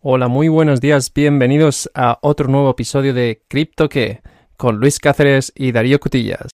[0.00, 4.20] Hola, muy buenos días, bienvenidos a otro nuevo episodio de Crypto que
[4.56, 6.52] con Luis Cáceres y Darío Cutillas.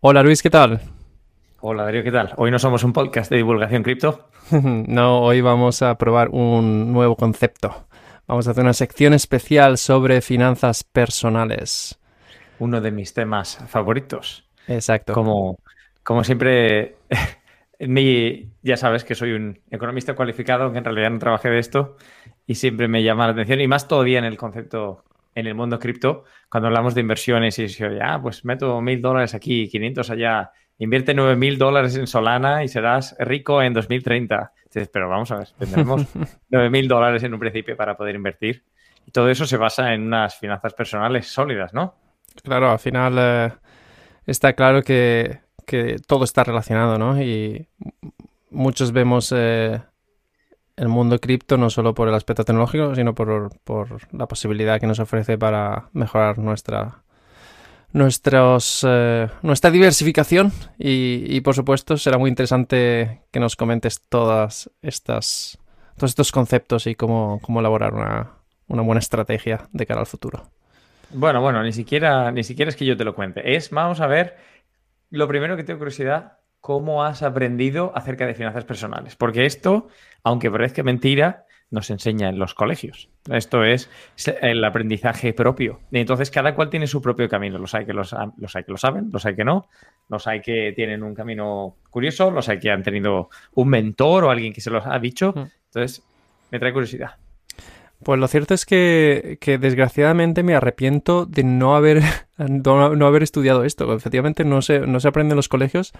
[0.00, 0.82] Hola Luis, ¿qué tal?
[1.60, 2.34] Hola Darío, ¿qué tal?
[2.36, 4.28] Hoy no somos un podcast de divulgación cripto.
[4.50, 7.86] no, hoy vamos a probar un nuevo concepto.
[8.26, 11.98] Vamos a hacer una sección especial sobre finanzas personales.
[12.58, 14.46] Uno de mis temas favoritos.
[14.68, 15.14] Exacto.
[15.14, 15.58] Como,
[16.02, 16.96] como siempre,
[17.80, 21.96] mi, ya sabes que soy un economista cualificado, aunque en realidad no trabajé de esto,
[22.46, 25.78] y siempre me llama la atención, y más todavía en el concepto, en el mundo
[25.78, 30.50] cripto, cuando hablamos de inversiones y yo, ya, pues meto mil dólares aquí, 500 allá,
[30.78, 34.52] invierte nueve mil dólares en Solana y serás rico en 2030.
[34.56, 36.06] Entonces, pero vamos a ver, tendremos
[36.50, 38.64] nueve mil dólares en un principio para poder invertir.
[39.06, 41.94] Y todo eso se basa en unas finanzas personales sólidas, ¿no?
[42.42, 43.52] Claro, al final eh,
[44.26, 47.20] está claro que que todo está relacionado, ¿no?
[47.20, 47.68] Y
[48.50, 49.80] muchos vemos eh,
[50.76, 53.50] el mundo cripto no solo por el aspecto tecnológico, sino por,
[54.12, 57.02] la posibilidad que nos ofrece para mejorar nuestra
[57.92, 65.58] nuestros, eh, nuestra diversificación y, por supuesto será muy interesante que nos comentes todas estas
[65.96, 68.32] todos estos conceptos y cómo, cómo elaborar una,
[68.68, 70.50] una buena estrategia de cara al futuro.
[71.10, 73.56] Bueno, bueno, ni siquiera, ni siquiera es que yo te lo cuente.
[73.56, 74.36] Es, vamos a ver
[75.10, 79.16] lo primero que tengo curiosidad, ¿cómo has aprendido acerca de finanzas personales?
[79.16, 79.88] Porque esto,
[80.22, 83.08] aunque parezca mentira, nos enseña en los colegios.
[83.30, 83.90] Esto es
[84.40, 85.80] el aprendizaje propio.
[85.90, 87.58] Entonces cada cual tiene su propio camino.
[87.58, 89.68] Los hay que los, los hay que lo saben, los hay que no.
[90.08, 94.30] Los hay que tienen un camino curioso, los hay que han tenido un mentor o
[94.30, 95.32] alguien que se los ha dicho.
[95.34, 95.46] Mm.
[95.66, 96.04] Entonces,
[96.50, 97.16] me trae curiosidad.
[98.02, 102.02] Pues lo cierto es que, desgraciadamente me arrepiento de no haber,
[102.38, 103.92] no, haber estudiado esto.
[103.94, 105.92] Efectivamente no se, no se aprende en los colegios,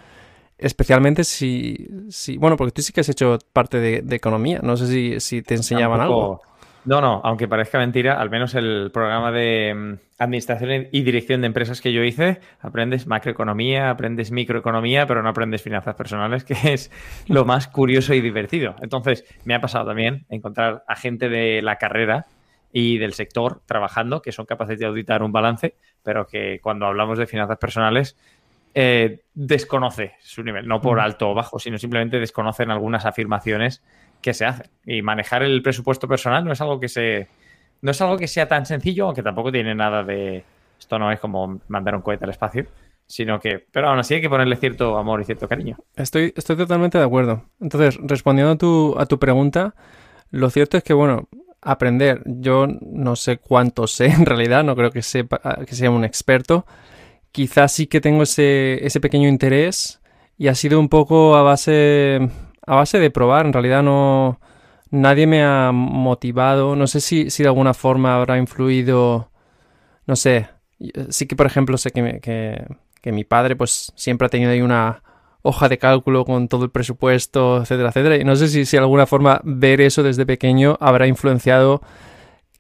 [0.59, 2.37] especialmente si, si...
[2.37, 4.61] Bueno, porque tú sí que has hecho parte de, economía.
[4.63, 6.43] No sé si, si te enseñaban algo.
[6.87, 11.49] No, no, aunque parezca mentira, al menos el programa de mm, administración y dirección de
[11.49, 16.93] empresas que yo hice, aprendes macroeconomía, aprendes microeconomía, pero no aprendes finanzas personales, que es
[17.27, 18.77] lo más curioso y divertido.
[18.81, 22.27] Entonces, me ha pasado también encontrar a gente de la carrera
[22.73, 27.19] y del sector trabajando que son capaces de auditar un balance, pero que cuando hablamos
[27.19, 28.17] de finanzas personales
[28.75, 33.83] eh, desconoce su nivel, no por alto o bajo, sino simplemente desconocen algunas afirmaciones
[34.27, 34.67] que se hacen.
[34.85, 37.29] Y manejar el presupuesto personal no es algo que se.
[37.81, 40.43] No es algo que sea tan sencillo, aunque tampoco tiene nada de.
[40.77, 42.67] Esto no es como mandar un cohete al espacio,
[43.07, 43.65] sino que.
[43.71, 45.77] Pero aún así hay que ponerle cierto amor y cierto cariño.
[45.95, 47.45] Estoy, estoy totalmente de acuerdo.
[47.61, 49.77] Entonces, respondiendo a tu, a tu pregunta,
[50.31, 51.29] lo cierto es que, bueno,
[51.63, 52.23] aprender.
[52.27, 56.67] Yo no sé cuánto sé en realidad, no creo que sepa que sea un experto.
[57.31, 60.01] Quizás sí que tengo ese, ese pequeño interés
[60.37, 62.29] y ha sido un poco a base
[62.67, 63.47] a base de probar.
[63.47, 64.41] En realidad no.
[64.91, 66.77] Nadie me ha motivado.
[66.77, 69.31] No sé si, si de alguna forma habrá influido.
[70.07, 70.49] No sé.
[71.09, 72.67] Sí que, por ejemplo, sé que,
[73.01, 75.03] que, mi padre, pues, siempre ha tenido ahí una
[75.43, 78.17] hoja de cálculo con todo el presupuesto, etcétera, etcétera.
[78.17, 81.83] Y no sé si, si de alguna forma ver eso desde pequeño habrá influenciado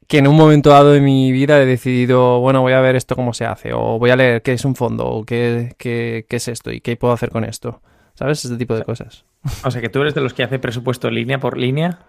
[0.06, 3.16] que en un momento dado de mi vida he decidido, bueno, voy a ver esto
[3.16, 6.36] cómo se hace, o voy a leer qué es un fondo, o qué, qué, qué
[6.36, 7.80] es esto y qué puedo hacer con esto.
[8.16, 8.44] ¿Sabes?
[8.44, 9.24] Este tipo de cosas.
[9.64, 12.00] O sea, que tú eres de los que hace presupuesto línea por línea.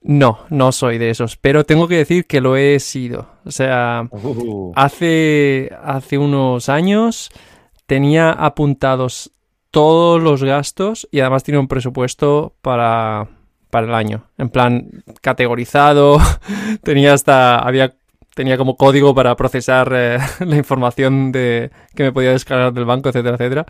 [0.00, 3.26] No, no soy de esos, pero tengo que decir que lo he sido.
[3.44, 4.72] O sea, uh.
[4.76, 7.30] hace, hace unos años
[7.86, 9.32] tenía apuntados
[9.70, 13.28] todos los gastos y además tiene un presupuesto para,
[13.70, 14.24] para el año.
[14.38, 16.18] En plan, categorizado,
[16.82, 17.94] tenía hasta, había
[18.34, 23.08] tenía como código para procesar eh, la información de, que me podía descargar del banco,
[23.08, 23.66] etcétera, etcétera.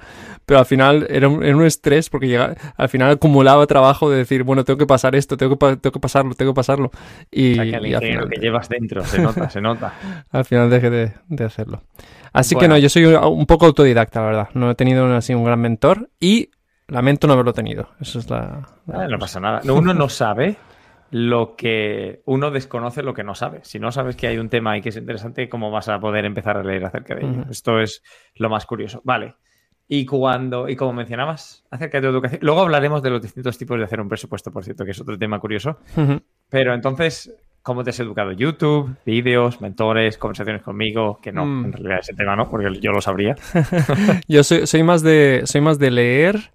[0.46, 4.42] Pero al final era un, un estrés porque llega, al final acumulaba trabajo de decir,
[4.42, 6.90] bueno, tengo que pasar esto, tengo que, tengo que pasarlo, tengo que pasarlo.
[7.30, 9.94] Y, al final, que llevas dentro, se nota, se nota.
[10.30, 11.82] al final dejé de, hacerlo.
[12.32, 14.48] Así que no, yo soy un, poco autodidacta, la verdad.
[14.54, 16.50] No he tenido así un gran mentor y
[16.88, 17.90] lamento no haberlo tenido.
[18.00, 18.68] Eso es la...
[18.92, 19.60] Ah, no pasa nada.
[19.72, 20.56] Uno no sabe
[21.14, 23.60] lo que uno desconoce lo que no sabe.
[23.62, 26.24] Si no sabes que hay un tema y que es interesante, ¿cómo vas a poder
[26.24, 27.44] empezar a leer acerca de ello?
[27.48, 28.02] Esto es
[28.34, 29.00] lo más curioso.
[29.04, 29.36] Vale.
[29.86, 33.78] Y cuando, y como mencionabas, acerca de tu educación, luego hablaremos de los distintos tipos
[33.78, 35.78] de hacer un presupuesto, por cierto, que es otro tema curioso.
[36.48, 37.32] Pero entonces,
[37.62, 38.32] ¿cómo te has educado?
[38.32, 41.64] YouTube, vídeos, mentores, conversaciones conmigo, que no, mm.
[41.66, 43.36] en realidad ese tema no, porque yo lo sabría.
[44.26, 46.50] yo soy, soy, más de, soy más de leer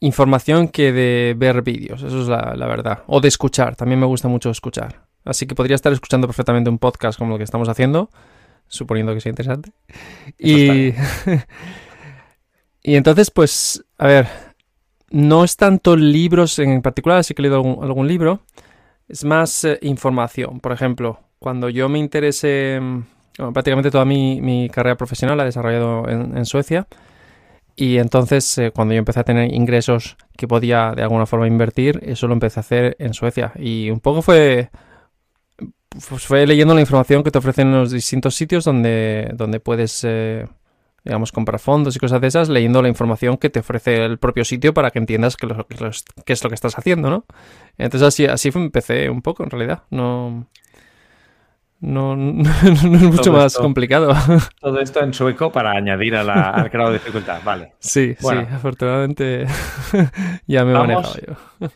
[0.00, 3.02] información que de ver vídeos, eso es la, verdad.
[3.06, 5.06] O de escuchar, también me gusta mucho escuchar.
[5.24, 8.10] Así que podría estar escuchando perfectamente un podcast como lo que estamos haciendo,
[8.66, 9.72] suponiendo que sea interesante.
[10.38, 10.94] Y,
[12.82, 14.28] y entonces, pues, a ver,
[15.10, 18.40] no es tanto libros en particular, sí que he leído algún, libro,
[19.08, 20.60] es más eh, información.
[20.60, 26.08] Por ejemplo, cuando yo me interesé, mm, prácticamente toda mi, carrera profesional la he desarrollado
[26.08, 26.86] en, Suecia.
[27.80, 32.00] Y entonces, eh, cuando yo empecé a tener ingresos que podía de alguna forma invertir,
[32.02, 33.52] eso lo empecé a hacer en Suecia.
[33.54, 34.70] Y un poco fue,
[36.08, 40.02] pues fue leyendo la información que te ofrecen en los distintos sitios donde, donde puedes
[40.02, 40.48] eh,
[41.04, 44.44] digamos, comprar fondos y cosas de esas, leyendo la información que te ofrece el propio
[44.44, 47.26] sitio para que entiendas qué, es lo que estás haciendo, ¿no?
[47.76, 49.84] Entonces así, así empecé un poco, en realidad.
[49.90, 50.48] No,
[51.80, 54.12] no, es mucho más complicado.
[54.60, 56.26] Todo esto en sueco para añadir al
[56.70, 57.74] grado de dificultad, vale.
[57.78, 59.46] Sí, sí, afortunadamente
[60.46, 61.68] ya me he manejado yo.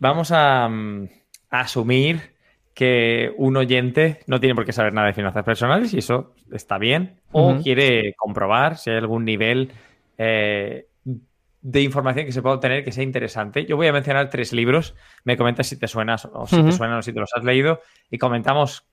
[0.00, 1.08] Vamos a, mm,
[1.50, 2.38] a asumir
[2.78, 6.78] que un oyente no tiene por qué saber nada de finanzas personales y eso está
[6.78, 9.72] bien, o quiere comprobar si hay algún nivel
[10.16, 10.86] eh,
[11.60, 13.66] de información que se pueda obtener que sea interesante.
[13.66, 14.94] Yo voy a mencionar tres libros,
[15.24, 17.80] me comentas si te suenas o si te suenan o si te los has leído
[18.12, 18.86] y comentamos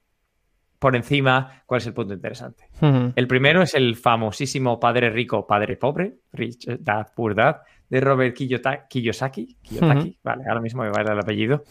[0.86, 2.70] por encima cuál es el punto interesante.
[3.16, 8.38] El primero es el famosísimo Padre Rico, Padre Pobre, Rich Dad Poor Dad, de Robert
[8.38, 9.58] Kiyosaki.
[9.64, 11.64] Kiyosaki, vale, ahora mismo me va a dar el apellido.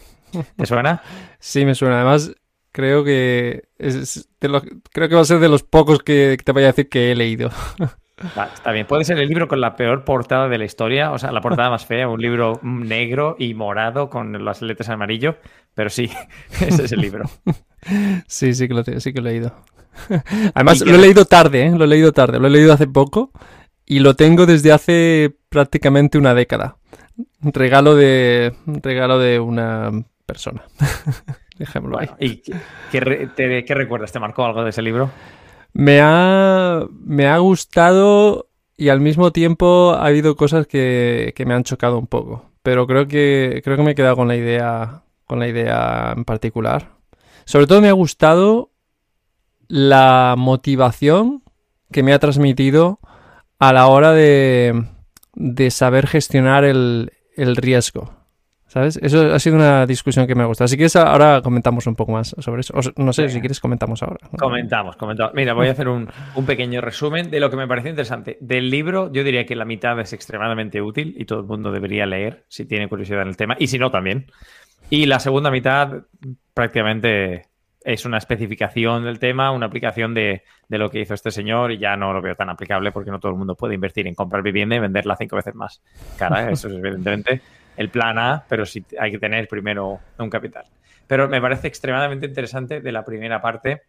[0.56, 1.00] ¿Te suena?
[1.38, 2.00] sí, me suena.
[2.00, 2.34] Además,
[2.72, 6.72] creo que es creo que va a ser de los pocos que, te voy a
[6.72, 7.50] decir que he leído.
[8.36, 8.86] Vale, está bien.
[8.86, 11.70] Puede ser el libro con la peor portada de la historia, o sea, la portada
[11.70, 15.36] más fea, un libro negro y morado con las letras amarillo,
[15.74, 16.10] pero sí,
[16.60, 17.28] ese es el libro.
[18.26, 19.54] Sí, sí que lo, sí que lo he leído.
[20.54, 21.70] Además, lo he leído tarde, ¿eh?
[21.70, 23.32] Lo he leído tarde, lo he leído hace poco
[23.86, 26.76] y lo tengo desde hace prácticamente una década.
[27.42, 29.90] Regalo de, regalo de una
[30.26, 30.64] persona.
[31.58, 32.08] Dejémoslo ahí.
[32.18, 32.42] ¿Y
[32.90, 33.00] qué,
[33.74, 34.10] recuerdas?
[34.12, 35.10] ¿Te marcó algo de ese libro?
[35.74, 41.54] Me ha, me ha gustado y al mismo tiempo ha habido cosas que, que, me
[41.54, 42.50] han chocado un poco.
[42.62, 46.24] Pero creo que, creo que me he quedado con la idea, con la idea en
[46.24, 46.92] particular.
[47.44, 48.70] Sobre todo me ha gustado
[49.68, 51.42] la motivación
[51.90, 53.00] que me ha transmitido
[53.58, 54.86] a la hora de,
[55.34, 58.12] de saber gestionar el, el riesgo.
[58.74, 58.96] ¿Sabes?
[59.00, 60.64] Eso ha sido una discusión que me ha gustado.
[60.64, 62.74] Así que ahora comentamos un poco más sobre eso.
[62.96, 64.18] no sé, si quieres comentamos ahora.
[64.36, 65.32] Comentamos, comentamos.
[65.32, 68.36] Mira, voy a hacer un, un, pequeño resumen de lo que me pareció interesante.
[68.40, 72.04] Del libro, yo diría que la mitad es extremadamente útil y todo el mundo debería
[72.04, 73.54] leer si tiene curiosidad en el tema.
[73.60, 74.26] Y si no, también.
[74.90, 76.02] Y la segunda mitad
[76.52, 77.42] prácticamente
[77.84, 81.96] es una especificación del tema, una aplicación de, lo que hizo este señor y ya
[81.96, 84.74] no lo veo tan aplicable porque no todo el mundo puede invertir en comprar vivienda
[84.74, 85.80] y venderla cinco veces más
[86.18, 86.48] cara.
[86.48, 86.52] ¿eh?
[86.54, 87.40] Eso es evidentemente
[87.76, 90.64] el plan A, pero sí hay que tener primero un capital.
[91.06, 93.82] Pero me parece extremadamente interesante de la primera parte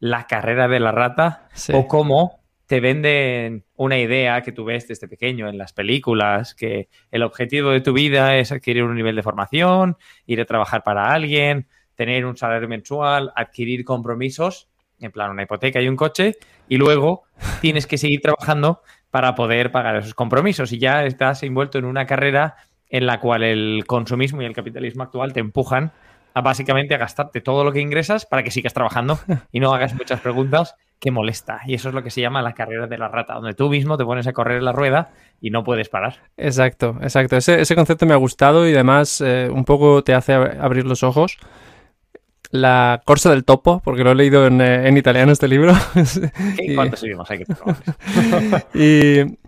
[0.00, 5.08] la carrera de la rata o cómo te venden una idea que tú ves desde
[5.08, 9.22] pequeño en las películas, que el objetivo de tu vida es adquirir un nivel de
[9.22, 9.96] formación,
[10.26, 14.68] ir a trabajar para alguien, tener un salario mensual, adquirir compromisos,
[15.00, 16.36] en plan una hipoteca y un coche,
[16.68, 17.24] y luego
[17.62, 20.70] tienes que seguir trabajando para poder pagar esos compromisos.
[20.72, 22.56] Y ya estás envuelto en una carrera
[22.90, 25.92] en la cual el consumismo y el capitalismo actual te empujan
[26.34, 29.18] a básicamente a gastarte todo lo que ingresas para que sigas trabajando
[29.52, 31.60] y no hagas muchas preguntas que molesta.
[31.66, 33.96] Y eso es lo que se llama la carrera de la rata, donde tú mismo
[33.96, 36.16] te pones a correr en la rueda y no puedes parar.
[36.36, 37.36] Exacto, exacto.
[37.36, 41.38] Ese, concepto me ha gustado y además eh, un poco te hace abrir los ojos
[42.50, 45.74] la Corsa del Topo, porque lo he leído en, eh, italiano este libro.
[46.58, 47.46] y, ¿Cuántos idiomas hay que
[48.74, 49.38] y,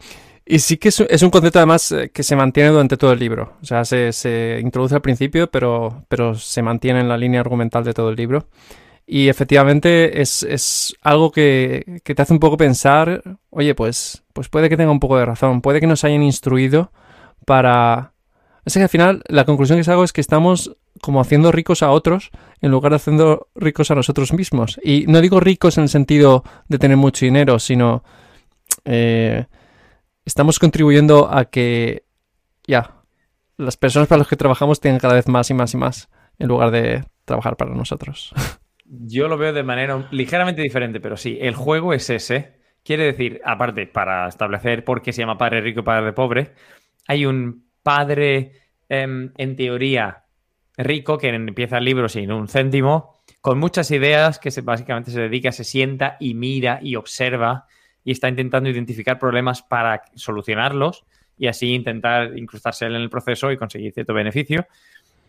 [0.50, 3.52] y sí que es, un concepto además eh, que se mantiene durante todo el libro.
[3.62, 7.94] O sea, se, introduce al principio, pero, pero se mantiene en la línea argumental de
[7.94, 8.48] todo el libro.
[9.06, 14.68] Y efectivamente es, algo que, que, te hace un poco pensar, oye, pues, pues puede
[14.68, 16.90] que tenga un poco de razón, puede que nos hayan instruido
[17.46, 18.12] para...
[18.64, 21.92] Es que al final la conclusión que saco es que estamos como haciendo ricos a
[21.92, 22.30] otros
[22.60, 24.80] en lugar de haciendo ricos a nosotros mismos.
[24.82, 28.02] Y no digo ricos en el sentido de tener mucho dinero, sino
[28.84, 29.46] eh,
[30.24, 32.04] estamos contribuyendo a que
[32.66, 33.02] ya
[33.56, 36.08] las personas para las que trabajamos tengan cada vez más y más y más
[36.38, 38.32] en lugar de trabajar para nosotros.
[38.84, 42.58] Yo lo veo de manera ligeramente diferente, pero sí, el juego es ese.
[42.82, 46.54] Quiere decir, aparte, para establecer por qué se llama padre rico padre pobre,
[47.06, 48.52] hay un padre,
[48.88, 50.24] em, en teoría,
[50.76, 55.52] rico que empieza el libro sin un céntimo, con muchas ideas que básicamente se dedica,
[55.52, 57.66] se sienta y mira y observa
[58.04, 61.04] y está intentando identificar problemas para solucionarlos
[61.38, 64.66] y así intentar incrustarse en el proceso y conseguir cierto beneficio.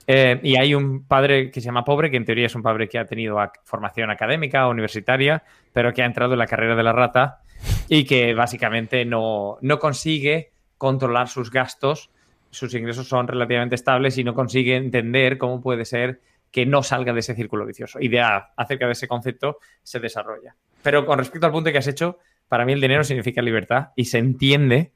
[0.07, 2.89] Eh, y hay un padre que se llama pobre, que en teoría es un padre
[2.89, 6.91] que ha tenido formación académica, universitaria, pero que ha entrado en la carrera de la
[6.91, 7.41] rata
[7.87, 12.09] y que básicamente no, no consigue controlar sus gastos
[12.51, 17.13] sus ingresos son relativamente estables y no consigue entender cómo puede ser que no salga
[17.13, 17.99] de ese círculo vicioso.
[18.01, 20.53] Idea acerca de ese concepto se desarrolla.
[20.83, 22.19] Pero con respecto al punto que has hecho,
[22.51, 24.91] para mí el dinero significa libertad y se entiende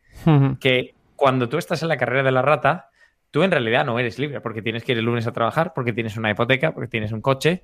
[0.60, 2.90] que cuando tú estás en la carrera de la rata,
[3.32, 5.94] tú en realidad no eres libre porque tienes que ir el lunes a trabajar, porque
[5.94, 7.64] tienes una hipoteca, porque tienes un coche.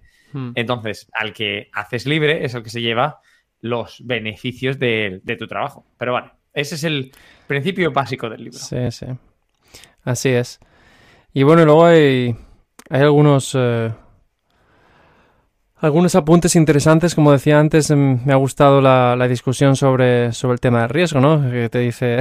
[0.56, 3.20] Entonces, al que haces libre es el que se lleva
[3.60, 5.86] los beneficios de, tu trabajo.
[5.98, 7.12] Pero bueno, ese es el
[7.46, 8.60] principio básico del libro.
[8.60, 9.08] Sí, sí.
[10.06, 10.62] Así es.
[11.34, 12.34] Y bueno, luego hay,
[12.90, 13.92] hay algunos, eh,
[15.82, 17.16] algunos apuntes interesantes.
[17.16, 21.20] Como decía antes, em, me ha gustado la, discusión sobre, sobre el tema del riesgo,
[21.20, 21.50] ¿no?
[21.50, 22.20] Que te dice,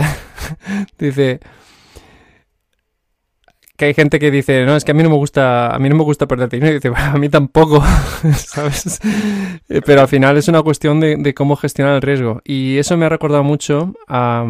[0.99, 1.41] dice
[3.81, 5.89] que hay gente que dice, no, es que a mí no me gusta, a mí
[5.89, 6.73] no me gusta perder dinero.
[6.73, 7.83] Y dice, bueno, a mí tampoco,
[8.37, 9.01] ¿sabes?
[9.71, 12.43] Eh, pero al final es una cuestión de, cómo gestionar el riesgo.
[12.45, 14.45] Y eso me ha recordado mucho a,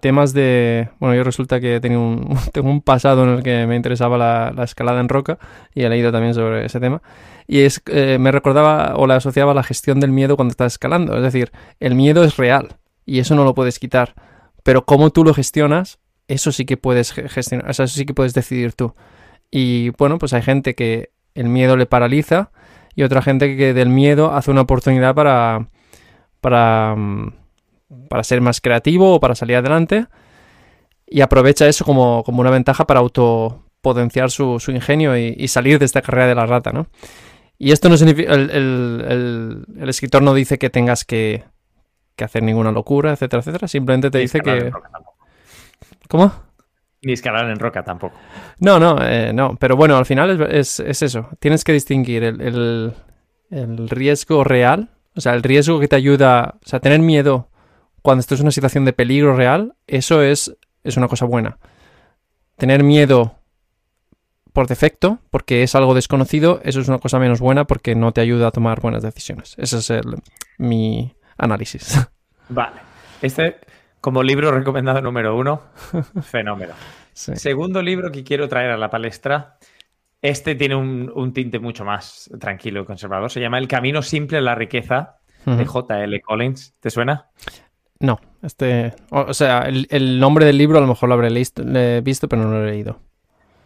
[0.00, 0.88] temas de...
[1.00, 4.62] Bueno, yo resulta que tengo un, tengo un pasado en el que me interesaba la,
[4.62, 5.36] escalada en roca
[5.74, 7.02] y he leído también sobre ese tema.
[7.46, 10.74] Y es, eh, me recordaba o le asociaba a la gestión del miedo cuando estás
[10.74, 11.16] escalando.
[11.16, 14.14] Es decir, el miedo es real y eso no lo puedes quitar.
[14.62, 18.72] Pero cómo tú lo gestionas eso sí que puedes gestionar, eso sí que puedes decidir
[18.72, 18.94] tú.
[19.50, 22.50] Y bueno, pues hay gente que el miedo le paraliza
[22.94, 25.68] y otra gente que del miedo hace una oportunidad para,
[26.40, 27.32] para, mm,
[28.08, 30.06] para ser más creativo o para salir adelante
[31.06, 36.02] y aprovecha eso como, una ventaja para autopotenciar su, su ingenio y, salir de esta
[36.02, 36.86] carrera de la rata, ¿no?
[37.58, 41.44] Y esto no significa, el, escritor no dice que tengas que,
[42.16, 44.72] que, hacer ninguna locura, etcétera, etcétera, simplemente te dice que...
[46.08, 46.32] ¿Cómo?
[47.02, 48.16] Ni escalar en roca tampoco.
[48.58, 49.56] No, no, eh, no.
[49.56, 51.28] Pero bueno, al final es, eso.
[51.38, 52.94] Tienes que distinguir el,
[53.88, 57.48] riesgo real, o sea, el riesgo que te ayuda, o sea, tener miedo
[58.02, 61.58] cuando estás en una situación de peligro real, eso es, es una cosa buena.
[62.56, 63.36] Tener miedo
[64.54, 68.20] por defecto, porque es algo desconocido, eso es una cosa menos buena porque no te
[68.20, 69.56] ayuda a tomar buenas decisiones.
[69.58, 69.92] Ese es
[70.58, 72.08] mi análisis.
[72.48, 72.76] Vale.
[73.20, 73.56] Este,
[74.00, 75.62] como libro recomendado número uno,
[76.22, 76.72] fenómeno.
[77.12, 79.58] Segundo libro que quiero traer a la palestra.
[80.22, 83.30] Este tiene un, tinte mucho más tranquilo y conservador.
[83.30, 86.20] Se llama El Camino Simple a la Riqueza de J.L.
[86.22, 86.76] Collins.
[86.78, 87.28] ¿Te suena?
[87.98, 88.94] No, este.
[89.10, 92.64] O, sea, el, nombre del libro a lo mejor lo habré visto, pero no lo
[92.64, 93.00] he leído.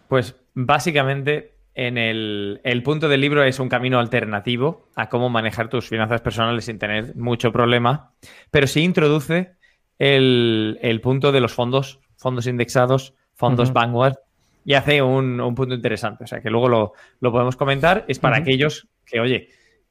[0.08, 5.68] Pues básicamente en el, el, punto del libro es un camino alternativo a cómo manejar
[5.68, 8.12] tus finanzas personales sin tener mucho problema,
[8.50, 9.58] pero sí introduce
[9.98, 14.16] el, punto de los fondos, fondos indexados, fondos Vanguard,
[14.64, 16.24] y hace un, punto interesante.
[16.24, 16.92] O sea, que luego lo,
[17.32, 18.04] podemos comentar.
[18.08, 19.48] Es para aquellos que, oye,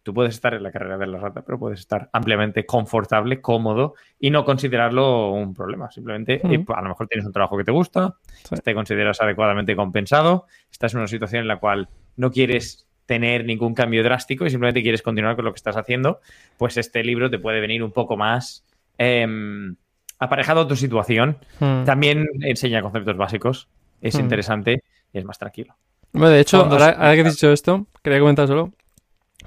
[0.07, 3.95] tú puedes estar en la carrera de la rata, pero puedes estar ampliamente confortable, cómodo
[4.17, 5.91] y no considerarlo un problema.
[5.91, 8.15] Simplemente, eh, a lo mejor tienes un trabajo que te gusta,
[8.63, 13.73] te consideras adecuadamente compensado, estás en una situación en la cual no quieres tener ningún
[13.73, 16.21] cambio drástico y simplemente quieres continuar con lo que estás haciendo,
[16.55, 18.65] pues este libro te puede venir un poco más...
[18.97, 19.75] Em,
[20.19, 21.83] aparejado a tu situación, hmm.
[21.83, 23.67] también enseña conceptos básicos,
[24.01, 24.21] es hmm.
[24.21, 25.75] interesante y es más tranquilo.
[26.13, 28.71] Bueno, de hecho, ahora, que has dicho esto, quería comentar solo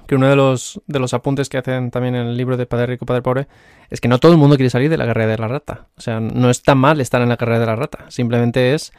[0.07, 2.87] que uno de los, de los apuntes que hacen también en el libro de Padre
[2.87, 3.47] Rico, Padre Pobre
[3.89, 5.87] es que no todo el mundo quiere salir de la carrera de la rata.
[5.97, 8.05] O sea, no es tan mal estar en la carrera de la rata.
[8.09, 8.93] Simplemente es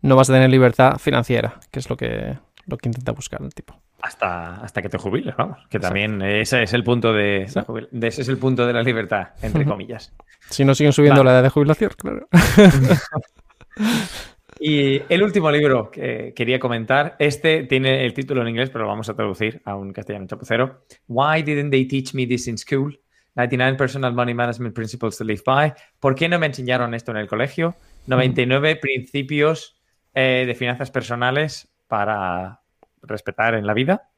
[0.00, 3.54] no vas a tener libertad financiera, que es lo que, lo que intenta buscar el
[3.54, 5.58] tipo hasta, hasta que te jubiles, vamos.
[5.70, 9.64] Que también ese es el punto de, ese es el punto de la libertad, entre
[9.64, 10.12] comillas.
[10.50, 12.26] Si no siguen subiendo la edad de jubilación, claro.
[14.64, 18.90] y el último libro que quería comentar, este tiene el título en inglés, pero lo
[18.90, 20.84] vamos a traducir a un castellano chapucero.
[21.08, 22.98] Why didn't they teach me this in school?
[23.34, 25.72] 99 Personal Money Management Principles to Live By.
[25.98, 27.76] ¿Por qué no me enseñaron esto en el colegio?
[28.06, 29.80] 99 principios
[30.14, 32.62] eh, de finanzas personales para,
[33.02, 34.10] respetar en la vida.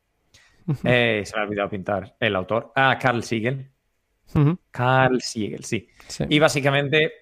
[0.84, 2.72] Eh, se me ha olvidado pintar el autor.
[2.74, 3.70] Ah, Carl Siegel.
[4.70, 5.88] Carl Siegel, sí.
[6.28, 7.12] Y básicamente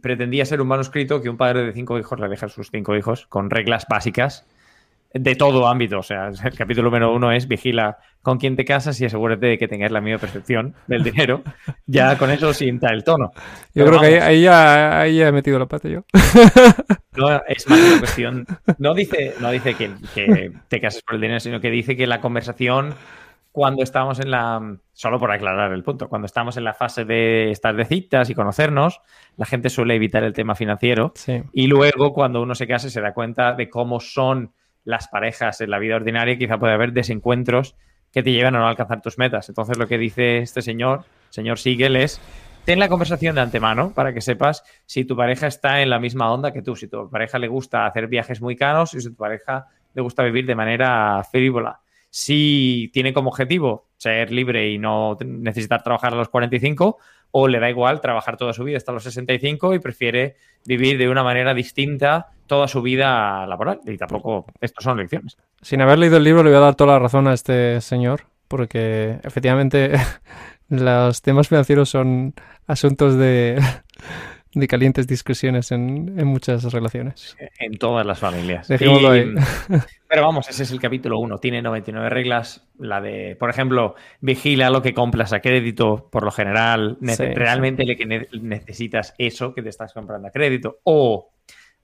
[0.00, 2.96] pretendía ser un manuscrito que un padre de cinco hijos le deja a sus cinco
[2.96, 4.44] hijos con reglas básicas
[5.14, 5.98] de todo ámbito.
[5.98, 9.58] O sea, el capítulo número uno es vigila con quién te casas y asegúrate de
[9.58, 11.42] que tengas la misma percepción del dinero.
[11.86, 13.32] Ya con eso sienta el tono.
[13.74, 16.04] Yo creo que ahí, ya, he metido la pata yo.
[17.14, 18.46] No, es más una cuestión.
[18.78, 22.06] No dice, no dice que, que te cases por el dinero, sino que dice que
[22.06, 22.94] la conversación
[23.52, 27.50] cuando estamos en la, solo por aclarar el punto, cuando estamos en la fase de
[27.50, 29.00] estar de citas y conocernos,
[29.36, 31.12] la gente suele evitar el tema financiero
[31.52, 34.52] y luego cuando uno se case se da cuenta de cómo son
[34.84, 37.76] las parejas en la vida ordinaria, quizá puede haber desencuentros
[38.10, 39.48] que te llevan a no alcanzar tus metas.
[39.50, 42.20] Entonces lo que dice este señor, señor Siegel, es
[42.64, 46.32] ten la conversación de antemano para que sepas si tu pareja está en la misma
[46.32, 49.16] onda que tú, si tu pareja le gusta hacer viajes muy caros y si tu
[49.16, 51.80] pareja le gusta vivir de manera frívola.
[52.14, 56.98] Si tiene como objetivo ser libre y no necesitar trabajar a los 45
[57.30, 61.08] o le da igual trabajar toda su vida hasta los 65 y prefiere vivir de
[61.08, 63.80] una manera distinta toda su vida laboral.
[63.86, 65.38] Y tampoco, estos son lecciones.
[65.62, 68.26] Sin haber leído el libro le voy a dar toda la razón a este señor,
[68.46, 69.92] porque efectivamente
[70.68, 72.34] los temas financieros son
[72.66, 73.58] asuntos de,
[74.54, 77.36] de calientes discusiones en, en, muchas relaciones.
[77.58, 78.68] En todas las familias.
[80.08, 81.38] Pero vamos, ese es el capítulo 1.
[81.38, 82.68] Tiene 99 reglas.
[82.78, 86.98] La de, por ejemplo, vigila lo que compras a crédito, por lo general.
[87.00, 88.04] Sí, realmente sí.
[88.04, 90.80] Le necesitas eso que te estás comprando a crédito.
[90.84, 91.32] O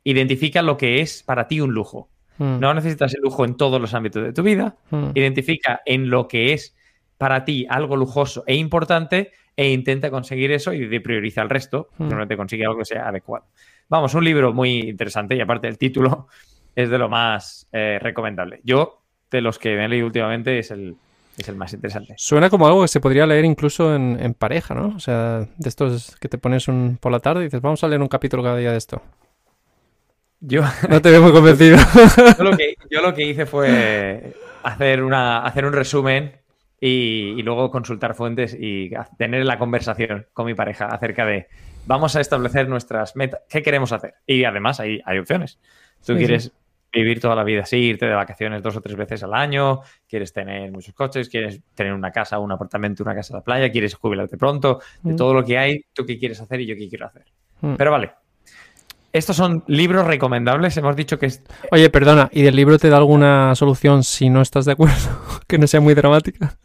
[0.05, 2.11] identifica lo que es para ti un lujo.
[2.37, 2.61] Hmm.
[2.61, 4.77] No necesitas el lujo en todos los ámbitos de tu vida.
[4.91, 5.11] Hmm.
[5.15, 6.77] Identifica en lo que es
[7.17, 11.89] para ti algo lujoso e importante e intenta conseguir eso y de prioriza el resto.
[11.99, 12.05] Hmm.
[12.05, 13.47] Normalmente consigue algo que sea adecuado.
[13.89, 16.29] Vamos, un libro muy interesante y aparte el título
[16.77, 18.61] es de lo más eh, recomendable.
[18.63, 20.95] Yo, de los que me he leído últimamente, es el,
[21.37, 22.15] es el más interesante.
[22.17, 24.95] Suena como algo que se podría leer incluso en, en, pareja, ¿no?
[24.95, 27.89] O sea, de estos que te pones un, por la tarde y dices, vamos a
[27.89, 29.03] leer un capítulo cada día de esto.
[30.39, 31.79] Yo no te veo muy convencido.
[32.39, 36.31] yo, lo que, yo, lo que, hice fue hacer, una, hacer un resumen
[36.81, 41.49] y, y, luego consultar fuentes y tener la conversación con mi pareja acerca de
[41.89, 44.15] vamos a establecer nuestras metas, qué queremos hacer.
[44.27, 45.59] Y además hay, hay opciones.
[46.05, 46.53] Tú sí, quieres sí.
[46.93, 50.33] vivir toda la vida así, irte de vacaciones dos o tres veces al año, quieres
[50.33, 53.95] tener muchos coches, quieres tener una casa, un apartamento, una casa en la playa, quieres
[53.95, 55.17] jubilarte pronto, de mm.
[55.17, 57.25] todo lo que hay, tú qué quieres hacer y yo qué quiero hacer.
[57.63, 57.75] Mm.
[57.75, 58.13] Pero vale,
[59.13, 60.77] estos son libros recomendables.
[60.77, 61.43] Hemos dicho que es.
[61.71, 64.97] Oye, perdona, ¿y del libro te da alguna solución si no estás de acuerdo?
[65.47, 66.59] que no sea muy dramática.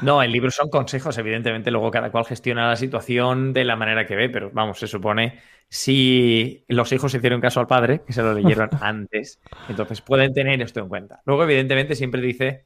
[0.00, 1.70] No, el libro son consejos, evidentemente.
[1.70, 5.38] Luego cada cual gestiona la situación de la manera que ve, pero vamos, se supone
[5.68, 10.60] si los hijos hicieron caso al padre, que se lo leyeron antes, entonces pueden tener
[10.62, 11.20] esto en cuenta.
[11.26, 12.64] Luego, evidentemente, siempre dice,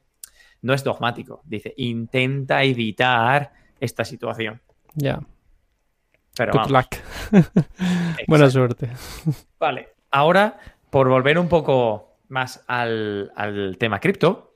[0.61, 4.61] no es dogmático, dice, intenta evitar esta situación.
[4.95, 5.19] Ya.
[6.35, 6.95] Pero Good luck.
[8.27, 8.89] Buena suerte.
[9.59, 10.57] Vale, ahora,
[10.89, 14.55] por volver un poco más al, al tema cripto,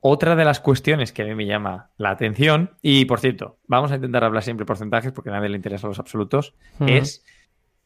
[0.00, 3.92] otra de las cuestiones que a mí me llama la atención, y por cierto, vamos
[3.92, 6.90] a intentar hablar siempre porcentajes porque a nadie le interesan los absolutos, uh -huh.
[6.90, 7.24] es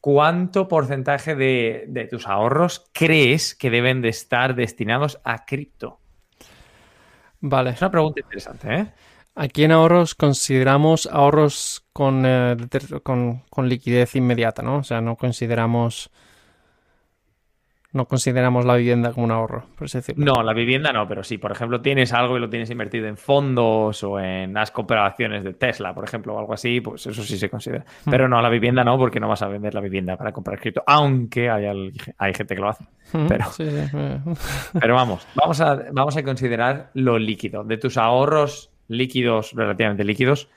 [0.01, 5.99] cuánto porcentaje de, de, tus ahorros crees que deben de estar destinados a cripto.
[7.39, 7.71] Vale.
[7.71, 8.93] Es una pregunta interesante, ¿eh?
[9.39, 12.57] Aquí en ahorros consideramos ahorros con, eh,
[13.03, 14.77] con, con, liquidez inmediata, ¿no?
[14.77, 16.09] O sea, no consideramos.
[17.93, 20.25] No consideramos la vivienda como un ahorro, por así decirlo.
[20.25, 23.15] No, la vivienda no, pero sí, por ejemplo, tienes algo y lo tienes invertido en
[23.15, 27.23] fondos o en has comprado acciones de Tesla, por ejemplo, o algo así, pues eso
[27.23, 27.85] sí se considera.
[28.05, 28.09] Mm.
[28.09, 30.83] Pero no, la vivienda no, porque no vas a vender la vivienda para comprar cripto,
[30.85, 32.85] aunque hay, hay gente que lo hace.
[33.13, 33.97] Mm, pero, sí, sí.
[34.79, 37.63] pero vamos, vamos a, vamos a considerar lo líquido.
[37.63, 40.49] De tus ahorros líquidos, relativamente líquidos,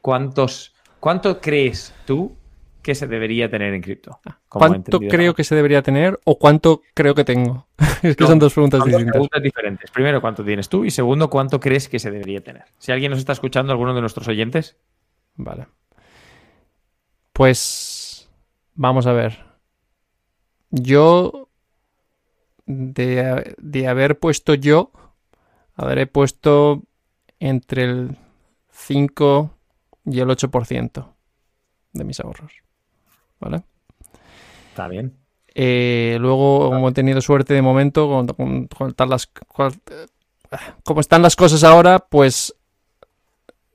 [0.00, 2.36] ¿cuántos, ¿cuánto crees tú
[2.82, 4.20] que se debería tener en cripto?
[4.48, 7.66] ¿Cuánto creo que se debería tener o cuánto creo que tengo?
[8.02, 9.06] es que no, son dos preguntas son distintas.
[9.06, 9.90] Dos preguntas diferentes.
[9.90, 10.84] Primero, ¿cuánto tienes tú?
[10.84, 12.64] Y segundo, ¿cuánto crees que se debería tener?
[12.78, 14.76] Si alguien nos está escuchando, alguno de nuestros oyentes.
[15.36, 15.66] Vale.
[17.32, 18.28] Pues
[18.74, 19.44] vamos a ver.
[20.70, 21.48] Yo,
[22.66, 24.92] de, de haber puesto yo,
[25.74, 26.82] habré puesto
[27.44, 28.16] entre el
[28.70, 29.50] 5
[30.06, 31.06] y el 8%
[31.92, 32.54] de mis ahorros.
[33.38, 33.62] ¿Vale?
[34.70, 35.14] Está bien.
[35.54, 39.72] Eh, luego, como he tenido suerte de momento, con, con, con las, con,
[40.84, 42.54] como están las cosas ahora, pues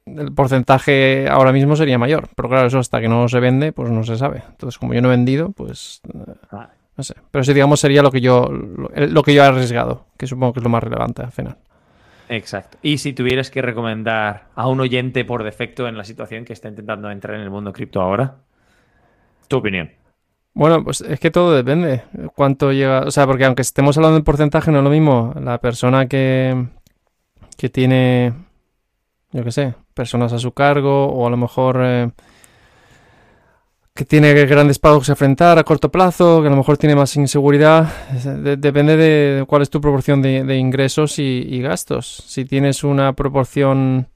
[0.07, 2.27] el porcentaje ahora mismo sería mayor.
[2.35, 4.41] Pero claro, eso hasta que no se vende, pues no se sabe.
[4.49, 6.01] Entonces, como yo no he vendido, pues
[6.51, 6.71] ah.
[6.97, 7.13] no sé.
[7.29, 10.53] Pero eso, digamos, sería lo que yo lo, lo que yo he arriesgado, que supongo
[10.53, 11.57] que es lo más relevante al final.
[12.29, 12.77] Exacto.
[12.83, 16.69] Y si tuvieras que recomendar a un oyente por defecto en la situación que está
[16.69, 18.37] intentando entrar en el mundo cripto ahora,
[19.47, 19.91] tu opinión.
[20.53, 22.03] Bueno, pues es que todo depende.
[22.35, 23.01] Cuánto llega.
[23.01, 25.33] O sea, porque aunque estemos hablando de porcentaje, no es lo mismo.
[25.41, 26.67] La persona que,
[27.57, 28.33] que tiene,
[29.31, 32.11] yo qué sé, personas a su cargo, o a lo mejor eh,
[33.99, 37.17] que tiene grandes pagos a enfrentar a corto plazo, que a lo mejor tiene más
[37.17, 37.91] inseguridad.
[38.23, 42.23] De depende de cuál es tu proporción de, ingresos y, gastos.
[42.25, 44.07] Si tienes una proporción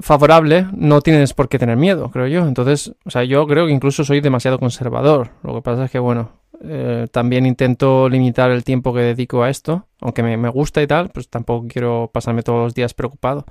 [0.00, 2.44] favorable, no tienes por qué tener miedo, creo yo.
[2.44, 5.30] Entonces, o sea, yo creo que incluso soy demasiado conservador.
[5.44, 6.32] Lo que pasa es que, bueno,
[6.64, 10.88] eh, también intento limitar el tiempo que dedico a esto, aunque me, me, gusta y
[10.88, 13.46] tal, pues tampoco quiero pasarme todos los días preocupado.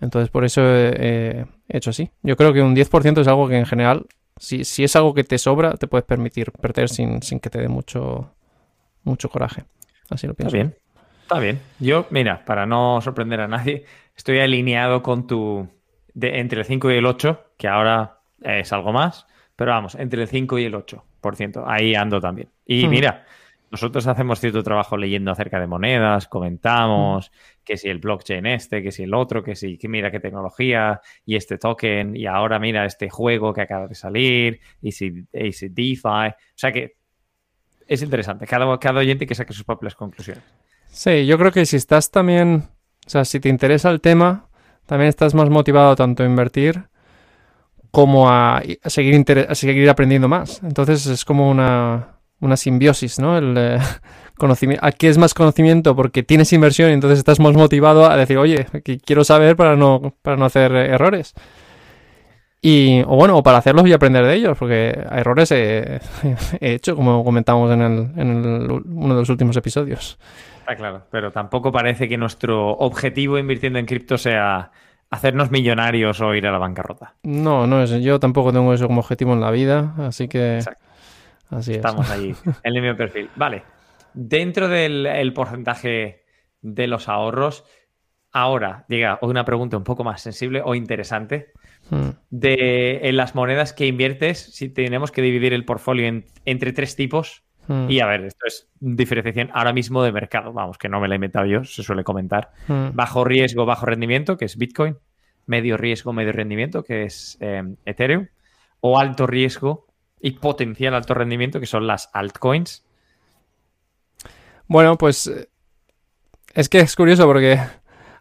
[0.00, 2.10] Entonces por eso he, hecho así.
[2.22, 4.06] Yo creo que un 10% es algo que en general,
[4.40, 7.60] si, si es algo que te sobra, te puedes permitir perder sin, sin que te
[7.60, 8.32] dé mucho,
[9.04, 9.64] mucho coraje.
[10.08, 10.56] Así lo pienso.
[10.56, 10.76] Está bien.
[11.22, 11.60] Está bien.
[11.78, 13.84] Yo, mira, para no sorprender a nadie,
[14.16, 15.68] estoy alineado con tu...
[16.14, 19.26] De, entre el 5 y el 8, que ahora es algo más,
[19.56, 21.64] pero vamos, entre el 5 y el 8%.
[21.66, 22.48] Ahí ando también.
[22.64, 22.90] Y hmm.
[22.90, 23.26] mira,
[23.70, 27.30] nosotros hacemos cierto trabajo leyendo acerca de monedas, comentamos
[27.64, 31.00] que si el blockchain este, que si el otro, que si que mira qué tecnología
[31.24, 35.52] y este token y ahora mira este juego que acaba de salir y si, y
[35.52, 36.30] si DeFi.
[36.30, 36.96] O sea que
[37.86, 38.46] es interesante.
[38.46, 40.42] Cada, cada oyente que saque sus propias conclusiones.
[40.88, 42.64] Sí, yo creo que si estás también,
[43.06, 44.48] o sea, si te interesa el tema,
[44.86, 46.88] también estás más motivado tanto a invertir
[47.92, 50.62] como a, seguir, a seguir aprendiendo más.
[50.62, 53.38] Entonces es como una, una simbiosis, ¿no?
[53.38, 53.78] El eh,
[54.38, 58.38] conocimiento, aquí es más conocimiento porque tienes inversión y entonces estás más motivado a decir,
[58.38, 58.66] oye,
[59.04, 61.34] quiero saber para no, para no hacer errores.
[62.62, 66.00] Y, o bueno, o para hacerlos y aprender de ellos, porque errores he,
[66.60, 70.18] he hecho, como comentamos en, el, en el, uno de los últimos episodios
[70.76, 74.70] claro, pero tampoco parece que nuestro objetivo invirtiendo en cripto sea
[75.10, 77.14] hacernos millonarios o ir a la bancarrota.
[77.22, 77.90] No, no es.
[78.02, 80.60] Yo tampoco tengo eso como objetivo en la vida, así que.
[81.50, 83.28] Así Estamos ahí, en el mismo perfil.
[83.36, 83.62] Vale.
[84.14, 86.24] Dentro del porcentaje
[86.62, 87.64] de los ahorros,
[88.32, 91.52] ahora llega una pregunta un poco más sensible o interesante.
[91.90, 92.10] Hmm.
[92.30, 97.44] De en las monedas que inviertes, si tenemos que dividir el portfolio entre tres tipos,
[97.70, 97.88] Hmm.
[97.88, 101.14] Y a ver, esto es diferenciación ahora mismo de mercado, vamos, que no me la
[101.14, 102.50] he inventado yo, se suele comentar.
[102.66, 102.88] Hmm.
[102.94, 104.96] Bajo riesgo, bajo rendimiento, que es Bitcoin.
[105.46, 108.26] Medio riesgo, medio rendimiento, que es em, Ethereum.
[108.80, 109.86] O alto riesgo
[110.20, 112.84] y potencial alto rendimiento, que son las altcoins.
[114.66, 115.48] Bueno, pues eh,
[116.54, 117.58] es que es curioso porque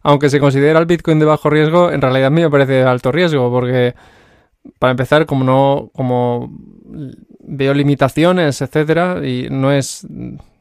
[0.01, 2.83] aunque se considera el Bitcoin de bajo riesgo, en realidad a mí me parece de
[2.83, 3.95] alto riesgo porque
[4.77, 6.51] para empezar, como no, como
[7.39, 10.05] veo limitaciones, etcétera, y no es,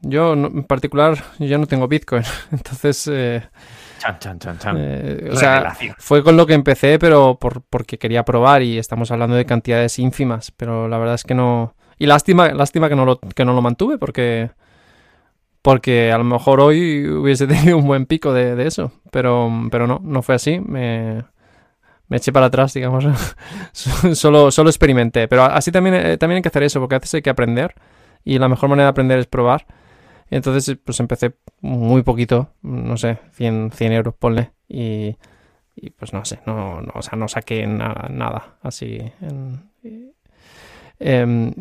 [0.02, 2.22] yo en particular, yo no tengo Bitcoin,
[2.52, 3.42] entonces, eh,
[3.98, 4.76] chan, chan, chan, chan.
[4.78, 9.10] Eh, o sea, fue con lo que empecé, pero por, porque quería probar y estamos
[9.10, 13.04] hablando de cantidades ínfimas, pero la verdad es que no, y lástima, lástima que no
[13.04, 14.50] lo, que no lo mantuve, porque
[15.62, 19.86] porque a lo mejor hoy hubiese tenido un buen pico de, de eso, pero, pero
[19.86, 20.60] no, no fue así.
[20.60, 21.24] Me,
[22.08, 23.04] me eché para atrás, digamos.
[23.72, 25.28] solo, solo experimenté.
[25.28, 27.74] Pero así también, eh, también hay que hacer eso, porque a veces hay que aprender.
[28.24, 29.66] Y la mejor manera de aprender es probar.
[30.30, 34.52] Entonces, pues empecé muy poquito, no sé, 100, 100 euros, ponle.
[34.68, 35.16] Y,
[35.74, 39.00] y pues no sé, no, no, o sea, no saqué nada, así.
[40.98, 41.54] Em,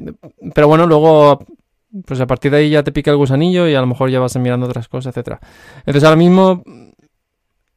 [0.53, 1.45] pero bueno, luego,
[2.05, 4.19] pues a partir de ahí ya te pica el gusanillo y a lo mejor ya
[4.19, 5.39] vas mirando otras cosas, etcétera.
[5.79, 6.63] Entonces ahora mismo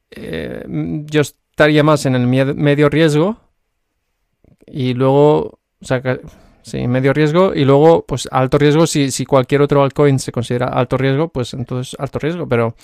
[0.09, 0.65] eh,
[1.05, 3.37] yo estaría más en el medio riesgo
[4.65, 6.01] y luego, o sea,
[6.61, 10.67] sí, medio riesgo y luego, pues alto riesgo, si, si cualquier otro altcoin se considera
[10.67, 12.75] alto riesgo, pues entonces alto riesgo, pero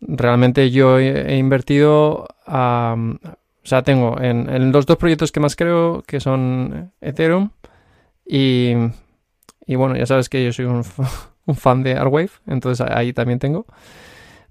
[0.00, 3.06] realmente yo he, invertido, o
[3.62, 7.50] sea, tengo en, los dos proyectos que más creo, que son Ethereum
[8.26, 8.72] y,
[9.66, 10.84] y bueno, ya sabes que yo soy un,
[11.46, 13.66] un fan de Arwave, entonces ahí también tengo.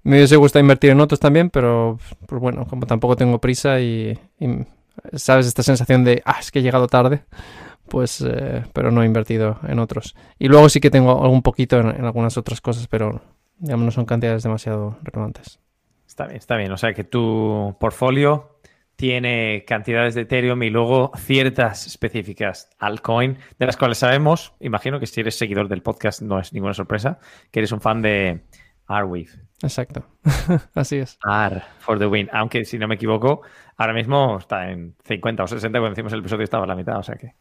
[0.02, 4.18] Me hubiese gustado invertir en otros también, pero pues bueno, como tampoco tengo prisa y,
[5.14, 7.24] sabes esta sensación de, ah, es que he llegado tarde,
[7.88, 10.14] pues, eh, pero no he invertido en otros.
[10.38, 13.22] Y luego sí que tengo algún poquito en, algunas otras cosas, pero
[13.58, 15.60] digamos no son cantidades demasiado relevantes.
[16.06, 16.72] Está bien, está bien.
[16.72, 18.58] O sea que tu portfolio
[18.96, 25.06] tiene cantidades de Ethereum y luego ciertas específicas altcoin, de las cuales sabemos, imagino que
[25.06, 27.18] si eres seguidor del podcast no es ninguna sorpresa,
[27.50, 28.44] que eres un fan de
[28.86, 29.30] Arweave.
[29.62, 30.04] Exacto,
[30.74, 31.18] así es.
[31.22, 32.28] Ar for the win.
[32.32, 33.42] Aunque si no me equivoco,
[33.76, 36.98] ahora mismo está en 50 o 60, cuando hicimos el episodio estaba a la mitad,
[36.98, 37.34] o sea que.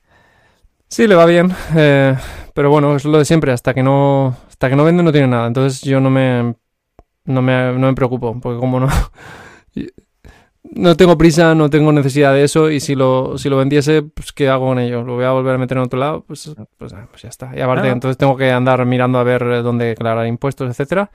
[0.88, 2.16] Sí, le va bien, eh,
[2.54, 5.28] pero bueno, es lo de siempre, hasta que no hasta que no vende no tiene
[5.28, 6.56] nada, entonces yo no me
[7.26, 8.88] no me, no me preocupo, porque como no
[10.76, 14.32] no tengo prisa, no tengo necesidad de eso y si lo, si lo vendiese, pues
[14.32, 15.04] ¿qué hago con ello?
[15.04, 16.24] ¿Lo voy a volver a meter en otro lado?
[16.26, 17.52] Pues, pues, pues ya está.
[17.56, 21.12] Y aparte, entonces tengo que andar mirando a ver dónde declarar impuestos, etcétera.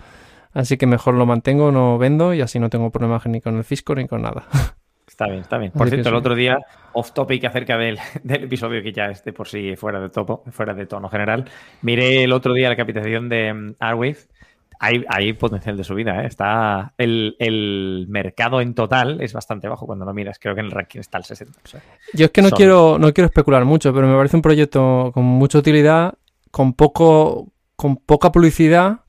[0.53, 3.65] Así que mejor lo mantengo, no vendo y así no tengo problemas ni con el
[3.65, 4.47] fisco ni con nada.
[5.09, 5.73] Está bien, está bien.
[5.73, 6.59] Por cierto, el otro día,
[6.93, 10.87] off topic acerca del, episodio que ya esté por sí fuera de topo, fuera de
[10.87, 11.47] tono general,
[11.83, 14.19] miré el otro día la capitalización de um, Arwave.
[14.81, 16.27] Hay, hay, potencial de subida, ¿eh?
[16.27, 20.39] Está el, mercado en total es bastante bajo cuando lo miras.
[20.39, 21.59] Creo que en el ranking está el 60.
[22.15, 25.25] Yo es que no quiero, no quiero especular mucho, pero me parece un proyecto con
[25.25, 26.15] mucha utilidad,
[26.53, 29.01] con poco, con poca publicidad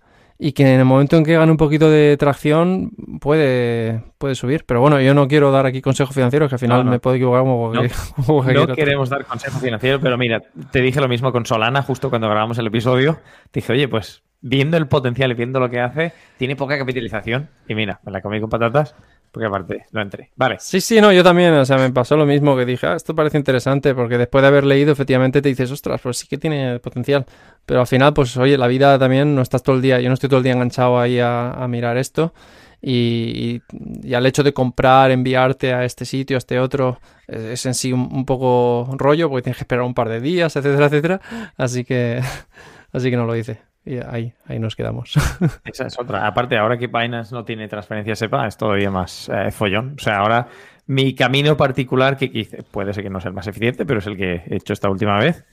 [0.42, 4.64] y que en el momento en que gane un poquito de tracción puede, puede subir.
[4.66, 7.42] Pero bueno, yo no quiero dar aquí consejos financieros, que al final me puedo equivocar
[7.42, 7.84] como, no,
[8.68, 12.30] no queremos dar consejos financieros, pero mira, te dije lo mismo con Solana justo cuando
[12.30, 13.20] grabamos el episodio.
[13.52, 17.50] Te dije, oye, pues viendo el potencial y viendo lo que hace, tiene poca capitalización.
[17.68, 18.96] Y mira, me la comí con patatas.
[19.32, 20.32] Porque aparte no entré.
[20.36, 20.58] Vale.
[20.60, 21.54] Sí, sí, no, yo también.
[21.54, 24.48] O sea, me pasó lo mismo que dije, ah, esto parece interesante, porque después de
[24.48, 27.26] haber leído, efectivamente te dices, ostras, pues sí que tiene potencial.
[27.66, 30.16] Pero al final, pues oye, la vida también no estás todo el día, yo no
[30.16, 32.34] estoy todo el día enganchado ahí a, mirar esto.
[32.82, 33.62] Y,
[34.04, 37.94] y, al hecho de comprar, enviarte a este sitio, a este otro, es, en sí
[37.94, 41.22] un, poco rollo, porque tienes que esperar un par de días, etcétera, etcétera.
[41.58, 42.22] Así que,
[42.92, 43.69] así que no lo hice.
[43.90, 45.16] Y ahí, ahí nos quedamos.
[45.66, 46.28] Esa es otra.
[46.28, 49.96] Aparte, ahora que Binance no tiene transferencia SEPA, es todavía más eh, follón.
[49.98, 50.48] O sea, ahora
[50.86, 54.06] mi camino particular que hice, puede ser que no sea el más eficiente, pero es
[54.06, 55.44] el que he hecho esta última vez.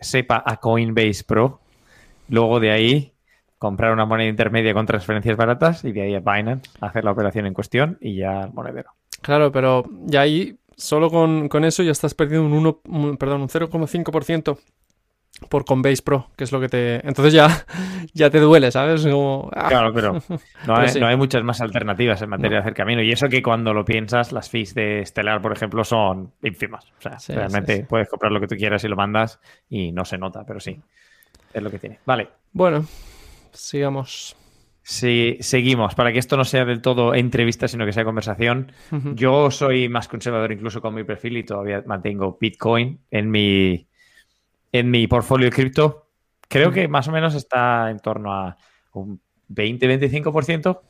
[0.00, 1.60] SEPA a Coinbase Pro.
[2.28, 3.14] Luego de ahí
[3.56, 7.46] comprar una moneda intermedia con transferencias baratas y de ahí a Binance hacer la operación
[7.46, 8.90] en cuestión y ya al monedero.
[9.22, 13.48] Claro, pero ya ahí, solo con, con eso ya estás perdiendo un, 1, perdón, un
[13.48, 14.58] 0,5%
[15.48, 17.06] por Coinbase Pro, que es lo que te...
[17.06, 17.66] Entonces ya,
[18.12, 19.06] ya te duele, ¿sabes?
[19.06, 19.68] Ah.
[19.68, 20.22] Claro, pero,
[20.66, 23.02] no, hay, muchas más alternativas en materia de hacer camino.
[23.02, 26.86] Y eso que cuando lo piensas, las fees de Stellar, por ejemplo, son ínfimas.
[26.98, 30.18] O sea, realmente puedes comprar lo que tú quieras y lo mandas y no se
[30.18, 30.80] nota, pero sí,
[31.52, 31.98] es lo que tiene.
[32.04, 32.28] Vale.
[32.52, 32.86] Bueno,
[33.52, 34.36] sigamos.
[34.86, 35.94] Sí, seguimos.
[35.94, 38.70] Para que esto no sea del todo entrevista, sino que sea conversación.
[39.14, 43.88] Yo soy más conservador incluso con mi perfil y todavía mantengo Bitcoin en mi
[44.74, 46.08] en mi portfolio de cripto,
[46.48, 48.56] creo que más o menos está en torno a
[48.92, 50.80] un 20-25%.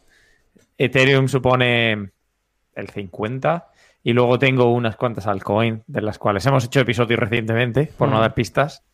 [0.79, 1.92] Ethereum supone
[2.75, 3.66] el 50%.
[4.03, 8.20] Y luego tengo unas cuantas altcoins de las cuales hemos hecho episodios recientemente, por no
[8.20, 8.85] dar pistas,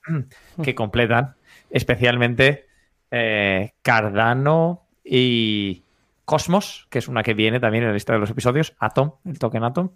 [0.62, 1.34] que completan,
[1.68, 2.66] especialmente
[3.12, 5.84] eh, Cardano y
[6.24, 9.38] Cosmos, que es una que viene también en la lista de los episodios, Atom, el
[9.38, 9.90] token Atom.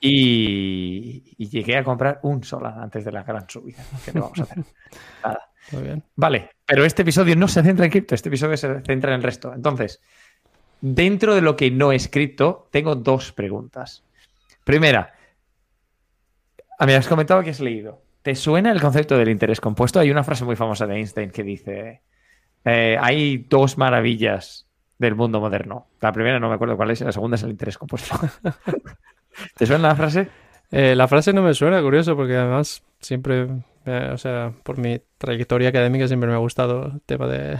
[0.00, 3.82] Y, llegué a comprar un sola antes de la gran subida.
[4.04, 4.64] Que no vamos a hacer.
[5.24, 5.50] Nada.
[5.72, 6.02] Muy bien.
[6.16, 9.22] Vale, pero este episodio no se centra en cripto, este episodio se centra en el
[9.22, 9.52] resto.
[9.52, 10.00] Entonces,
[10.80, 14.02] dentro de lo que no es cripto, tengo dos preguntas.
[14.64, 15.14] Primera,
[16.78, 18.00] a mí has comentado que has leído.
[18.22, 20.00] ¿Te suena el concepto del interés compuesto?
[20.00, 22.02] Hay una frase muy famosa de Einstein que dice,
[22.64, 24.66] eh, hay dos maravillas
[24.98, 25.88] del mundo moderno.
[26.00, 28.18] La primera no me acuerdo cuál es, y la segunda es el interés compuesto.
[29.56, 30.28] ¿Te suena la frase?
[30.70, 33.48] Eh, la frase no me suena, curioso, porque además siempre,
[33.86, 37.58] o sea, por mi trayectoria académica siempre me ha gustado el tema de,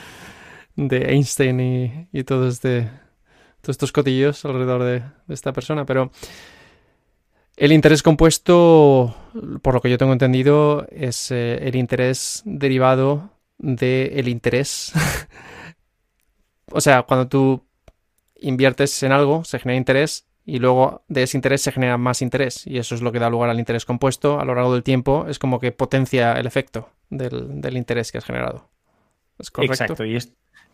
[0.76, 2.88] de Einstein y, y todo este,
[3.66, 6.12] todos estos cotillos alrededor de, esta persona, pero
[7.56, 9.16] el interés compuesto,
[9.60, 14.92] por lo que yo tengo entendido, es eh, el interés derivado del interés.
[16.70, 17.66] o sea, cuando tú
[18.36, 22.66] inviertes en algo, se genera interés y luego de ese interés se genera más interés
[22.66, 25.26] y eso es lo que da lugar al interés compuesto a lo largo del tiempo,
[25.28, 28.70] es como que potencia el efecto del, interés que has generado.
[29.38, 29.74] ¿Es correcto?
[29.74, 30.04] Exacto.
[30.04, 30.18] Y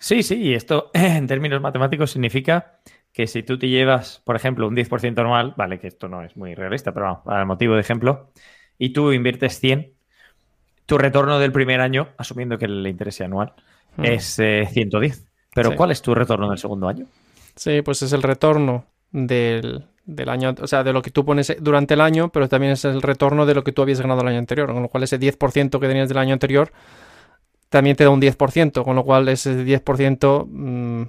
[0.03, 2.81] Sí, sí, y esto en términos matemáticos significa
[3.13, 6.37] que si tú te llevas, por ejemplo, un 10% anual, vale, que esto no es
[6.37, 8.33] muy realista, pero vamos, para el motivo de ejemplo,
[8.79, 9.93] y tú inviertes 100,
[10.87, 13.53] tu retorno del primer año, asumiendo que el interés sea anual,
[13.97, 14.05] hmm.
[14.05, 15.19] es 110.
[15.19, 17.07] Eh, pero ¿cuál es tu retorno del segundo año?
[17.55, 19.85] Sí, pues es el retorno del,
[20.27, 23.03] año, o sea, de lo que tú pones durante el año, pero también es el
[23.03, 25.79] retorno de lo que tú habías ganado el año anterior, con lo cual ese 10%
[25.79, 26.73] que tenías del año anterior
[27.69, 31.03] también te da un 10%, con lo cual ese 10% mm,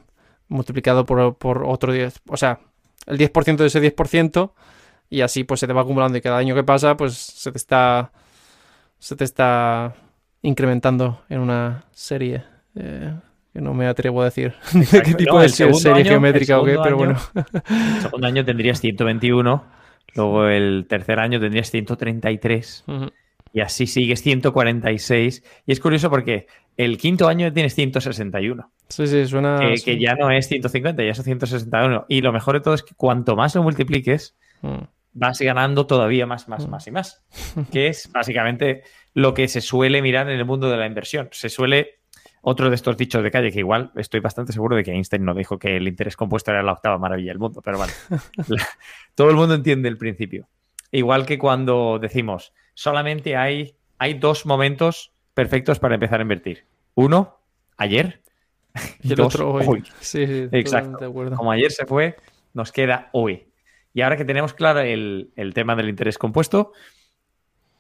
[0.47, 2.59] multiplicado por, por, otro 10, o sea,
[3.07, 4.51] el 10% de ese 10%
[5.09, 7.57] y así pues se te va acumulando y cada año que pasa pues se te
[7.57, 8.11] está
[8.97, 9.95] se te está
[10.41, 12.43] incrementando en una serie.
[12.75, 13.13] Eh,
[13.53, 16.97] que no me atrevo a decir de qué tipo de serie geométrica o qué, pero
[16.97, 17.17] bueno.
[17.69, 19.63] El segundo año tendrías 121,
[20.15, 22.85] luego el tercer año tendrías 133
[23.53, 25.43] y así sigues 146.
[25.67, 28.71] Y es curioso porque el quinto año tienes 161.
[28.89, 29.59] Sí, sí, suena...
[29.85, 32.05] Que, ya no es 150, ya es 161.
[32.09, 34.81] Y lo mejor de todo es que cuanto más lo multipliques, mm.
[35.13, 36.71] vas ganando todavía más, más, mm.
[36.71, 37.23] más y más.
[37.71, 38.81] Que es básicamente
[39.13, 41.29] lo que se suele mirar en el mundo de la inversión.
[41.31, 41.99] Se suele
[42.45, 45.34] otro de estos dichos de calle que igual estoy bastante seguro de que Einstein no
[45.34, 47.93] dijo que el interés compuesto era la octava maravilla del mundo, pero bueno,
[49.15, 50.49] todo el mundo entiende el principio.
[50.91, 56.65] Igual que cuando decimos, solamente hay, hay dos momentos perfectos para empezar a invertir.
[56.95, 57.39] Uno,
[57.77, 58.21] ayer,
[59.01, 59.82] y el otro hoy.
[60.01, 61.13] Sí, sí, Exacto.
[61.13, 62.17] Como ayer se fue,
[62.53, 63.47] nos queda hoy.
[63.93, 66.73] Y ahora que tenemos claro el, el tema del interés compuesto,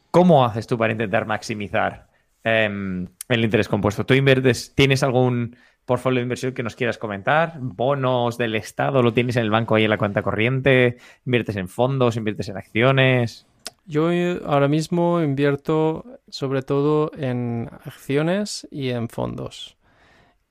[0.09, 2.12] ¿cómo haces tú para intentar maximizar
[2.43, 4.05] em, el interés compuesto.
[4.05, 7.57] ¿Tú inviertes, tienes algún portfolio de inversión que nos quieras comentar?
[7.59, 9.01] ¿Bonos del Estado?
[9.01, 10.97] ¿Lo tienes en el banco ahí en la cuenta corriente?
[11.25, 12.15] ¿Inviertes en fondos?
[12.15, 13.45] ¿Inviertes en acciones?
[13.85, 19.75] Yo eh, ahora mismo invierto sobre todo en acciones y en fondos.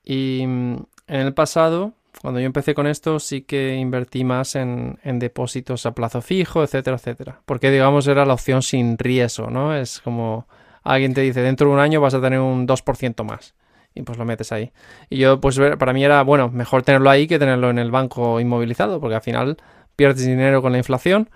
[0.03, 0.75] Y mm,
[1.07, 5.85] en el pasado, cuando yo empecé con esto, sí que invertí más en, en, depósitos
[5.85, 7.41] a plazo fijo, etcétera, etcétera.
[7.45, 9.75] Porque, digamos, era la opción sin riesgo, ¿no?
[9.75, 10.47] Es como
[10.83, 13.55] alguien te dice, dentro de un año vas a tener un 2% más.
[13.95, 14.71] Y pues lo metes ahí.
[15.09, 18.39] Y yo, pues para mí era, bueno, mejor tenerlo ahí que tenerlo en el banco
[18.39, 19.57] inmovilizado, porque al final
[19.95, 21.29] pierdes dinero con la inflación.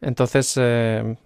[0.00, 1.16] Entonces, eh,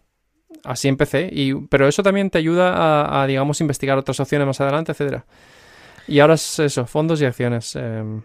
[0.65, 1.29] así empecé.
[1.31, 5.27] Y, pero eso también te ayuda a, digamos, investigar otras opciones más adelante, etcétera.
[6.09, 7.77] Y ahora es eso, fondos y acciones.
[7.77, 8.21] Eh,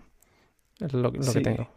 [0.80, 1.70] es lo, que tengo.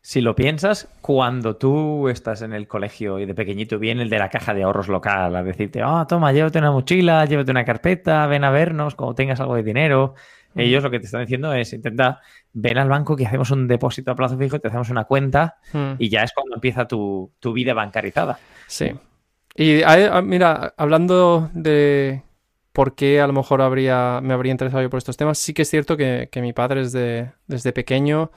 [0.00, 4.18] Si lo piensas, cuando tú estás en el colegio y de pequeñito viene el de
[4.18, 8.26] la caja de ahorros local a decirte, oh, toma, llévate una mochila, llévate una carpeta,
[8.26, 10.14] ven a vernos cuando tengas algo de dinero.
[10.54, 12.20] Ellos lo que te están diciendo es, intenta,
[12.52, 15.58] ven al banco que hacemos un depósito a plazo fijo, te hacemos una cuenta
[15.98, 18.38] y ya es cuando empieza tu, tu vida bancarizada.
[18.66, 18.92] Sí.
[19.54, 22.22] Y ah, mira, hablando de
[22.72, 25.62] por qué a lo mejor habría, me habría interesado yo por estos temas, sí que
[25.62, 28.30] es cierto que, mi padre desde, desde pequeño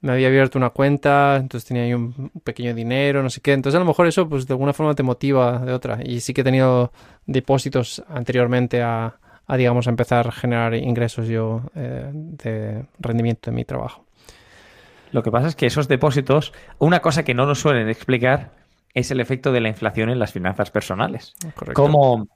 [0.00, 3.52] me había abierto una cuenta, entonces tenía ahí un pequeño dinero, no sé qué.
[3.52, 5.98] Entonces a lo mejor eso pues de alguna forma te motiva de otra.
[6.02, 6.92] Y sí que he tenido
[7.26, 9.18] depósitos anteriormente a,
[9.56, 14.04] digamos, a empezar a generar ingresos yo eh, de rendimiento de mi trabajo.
[15.12, 18.52] Lo que pasa es que esos depósitos, una cosa que no nos suelen explicar
[18.94, 21.34] es el efecto de la inflación en las finanzas personales.
[21.54, 21.80] Correcto.
[21.80, 22.28] Como,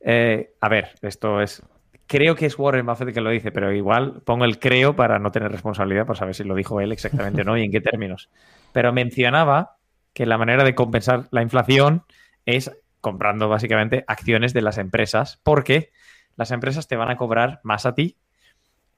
[0.00, 1.62] eh, a ver, esto es,
[2.06, 5.32] creo que es Warren Buffett que lo dice, pero igual pongo el creo para no
[5.32, 8.30] tener responsabilidad, por saber si lo dijo él exactamente o no y en qué términos.
[8.72, 9.76] Pero mencionaba
[10.12, 12.04] que la manera de compensar la inflación
[12.46, 15.90] es comprando básicamente acciones de las empresas, porque
[16.36, 18.16] las empresas te van a cobrar más a ti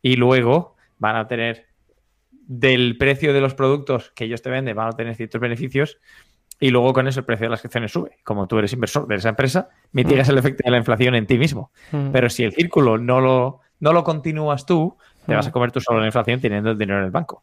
[0.03, 1.67] y luego van a tener
[2.31, 5.99] del precio de los productos que ellos te venden, van a tener ciertos beneficios
[6.61, 8.19] y luego con eso el precio de las acciones sube.
[8.25, 10.33] Como tú eres inversor de esa empresa, mitigas mm.
[10.33, 11.71] el efecto de la inflación en ti mismo.
[11.93, 12.11] Mm.
[12.11, 15.53] Pero si el círculo no lo, no lo continúas tú, te vas a mm.
[15.53, 17.43] comer tú solo la inflación teniendo el dinero en el banco.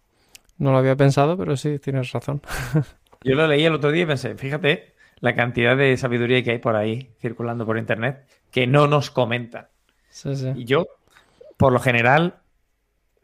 [0.57, 2.41] No lo había pensado, pero sí, tienes razón.
[3.23, 6.57] Yo lo leí el otro día y pensé, fíjate la cantidad de sabiduría que hay
[6.59, 9.67] por ahí circulando por internet que no nos comentan.
[10.55, 10.85] Y yo,
[11.57, 12.35] por lo general,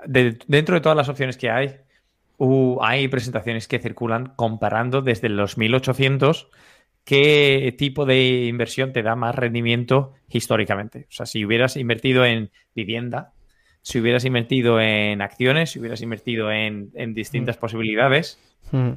[0.05, 1.80] dentro de todas las opciones que hay,
[2.81, 6.49] hay presentaciones que circulan comparando desde los 1800
[7.03, 11.07] qué tipo de inversión te da más rendimiento históricamente.
[11.09, 13.33] O sea, si hubieras invertido en vivienda,
[13.81, 17.59] si hubieras invertido en acciones, si hubieras invertido en, distintas mm.
[17.59, 18.39] posibilidades.
[18.71, 18.91] Mm.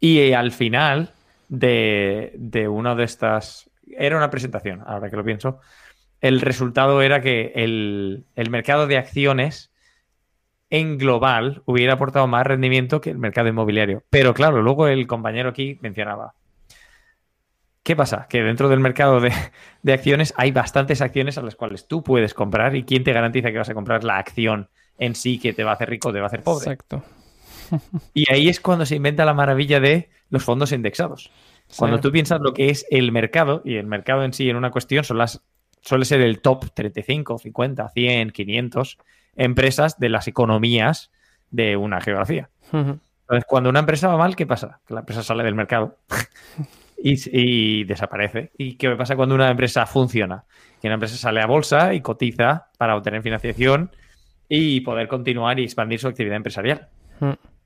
[0.00, 1.10] Y eh, al final
[1.48, 3.70] de, de una de estas...
[3.86, 5.60] Era una presentación, ahora que lo pienso.
[6.20, 9.70] El resultado era que el, el mercado de acciones
[10.70, 14.02] en global hubiera aportado más rendimiento que el mercado inmobiliario.
[14.10, 16.34] Pero claro, luego el compañero aquí mencionaba.
[17.82, 18.26] ¿Qué pasa?
[18.28, 19.20] Que dentro del mercado
[19.82, 23.50] de, acciones hay bastantes acciones a las cuales tú puedes comprar y quién te garantiza
[23.50, 26.12] que vas a comprar la acción en sí que te va a hacer rico o
[26.12, 26.64] te va a hacer pobre.
[26.64, 27.02] Exacto.
[28.14, 31.30] Y ahí es cuando se inventa la maravilla de los fondos indexados.
[31.76, 34.70] Cuando tú piensas lo que es el mercado, y el mercado en sí en una
[34.70, 35.42] cuestión son las,
[35.82, 38.98] suele ser el top 35, 50, 100, 500,
[39.38, 41.10] empresas de las economías
[41.50, 42.50] de una geografía.
[42.72, 44.80] Entonces, cuando una empresa va mal, ¿qué pasa?
[44.86, 45.96] Que la empresa sale del mercado
[46.98, 48.50] y, desaparece.
[48.58, 50.44] ¿Y qué pasa cuando una empresa funciona?
[50.82, 53.90] Que una empresa sale a bolsa y cotiza para obtener financiación
[54.48, 56.88] y poder continuar y expandir su actividad empresarial.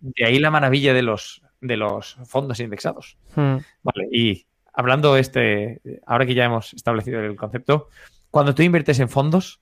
[0.00, 3.16] De ahí la maravilla de los, de los fondos indexados.
[3.34, 7.88] Vale, y hablando este, ahora que ya hemos establecido el concepto,
[8.30, 9.60] cuando tú inviertes en fondos,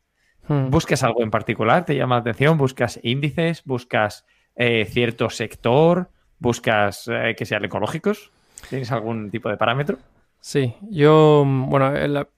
[0.50, 0.68] Hmm.
[0.68, 1.84] ¿Buscas algo en particular?
[1.84, 2.58] ¿Te llama la atención?
[2.58, 3.62] ¿Buscas índices?
[3.64, 6.10] ¿Buscas eh, cierto sector?
[6.40, 8.32] ¿Buscas eh, que sean ecológicos?
[8.68, 9.98] ¿Tienes algún tipo de parámetro?
[10.40, 11.92] Sí, yo, bueno,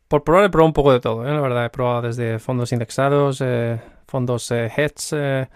[0.08, 1.32] por probar he probado un poco de todo, ¿eh?
[1.32, 3.42] la verdad, he probado desde fondos indexados,
[4.06, 5.48] fondos hedge,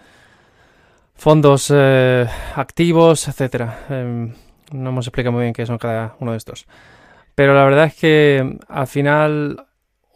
[1.13, 1.71] fondos
[2.55, 3.85] activos, etcétera.
[3.89, 4.33] Em,
[4.71, 6.65] no hemos explicado muy bien qué son cada uno de estos.
[7.35, 9.66] Pero la verdad es que al final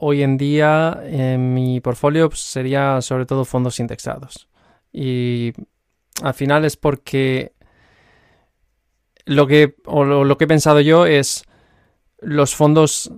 [0.03, 4.49] hoy en día en mi portfolio pues, sería sobre todo fondos indexados.
[4.91, 5.53] Y
[6.23, 7.53] al final es porque
[9.25, 11.43] lo que, lo, que he pensado yo es
[12.19, 13.11] los fondos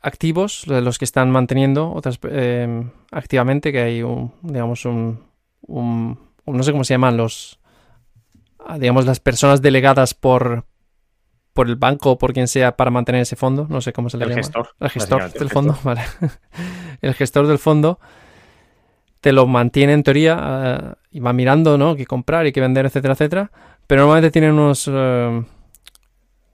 [0.00, 5.20] activos, los que están manteniendo otras em, activamente, que hay un, digamos, un,
[5.68, 7.60] no sé cómo se llaman los,
[8.78, 10.64] digamos, las personas delegadas por,
[11.54, 14.18] por el banco o por quien sea para mantener ese fondo, no sé cómo se
[14.18, 14.42] le el llama.
[14.42, 14.68] gestor.
[14.80, 15.94] El gestor del el fondo, gestor.
[15.94, 16.06] vale.
[17.00, 17.98] el gestor del fondo
[19.20, 21.96] te lo mantiene en teoría eh, y va mirando, ¿no?
[21.96, 23.50] Qué comprar y qué vender, etcétera, etcétera.
[23.86, 25.42] Pero normalmente tienen unos, eh,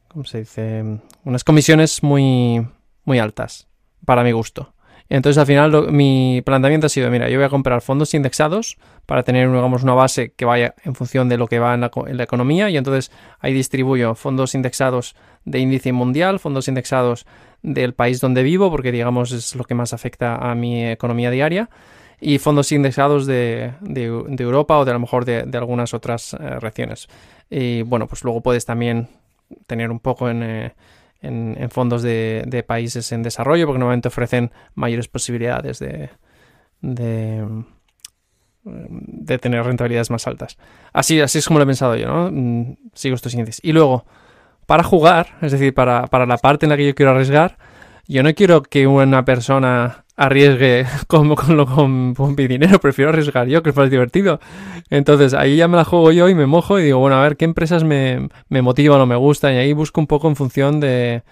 [0.08, 0.84] ¿cómo se dice?
[1.24, 2.64] Unas comisiones muy,
[3.04, 3.66] muy altas,
[4.04, 4.72] para mi gusto.
[5.10, 9.24] Entonces al final mi planteamiento ha sido, mira, yo voy a comprar fondos indexados para
[9.24, 12.70] tener, digamos, una base que vaya en función de lo que va en la, economía
[12.70, 17.26] y entonces ahí distribuyo fondos indexados de índice mundial, fondos indexados
[17.62, 21.68] del país donde vivo, porque digamos es lo que más afecta a mi economía diaria,
[22.20, 25.92] y fondos indexados de, de- de Europa o de a lo mejor de, de algunas
[25.92, 27.08] otras eh, regiones.
[27.50, 29.08] Y bueno, pues luego puedes también
[29.66, 30.72] tener un poco en, eh,
[31.22, 36.10] en- fondos de, de países en desarrollo, porque normalmente ofrecen mayores posibilidades de,
[36.80, 37.44] de,
[38.64, 40.58] de tener rentabilidades más altas.
[40.92, 42.30] Así, así es como lo he pensado yo, ¿no?
[42.30, 43.60] Mm, Sigo estos índices.
[43.64, 44.04] Y luego,
[44.66, 47.58] para jugar, es decir, para, para la parte en la que yo quiero arriesgar,
[48.06, 53.10] yo no quiero que una persona arriesgue con, con, lo- con- con mi dinero, prefiero
[53.10, 54.40] arriesgar yo, que es más divertido.
[54.90, 57.36] Entonces ahí ya me la juego yo y me mojo y digo, bueno, a ver
[57.36, 59.54] qué empresas me, me motivan o me gustan.
[59.54, 61.22] Y ahí busco un poco en función de,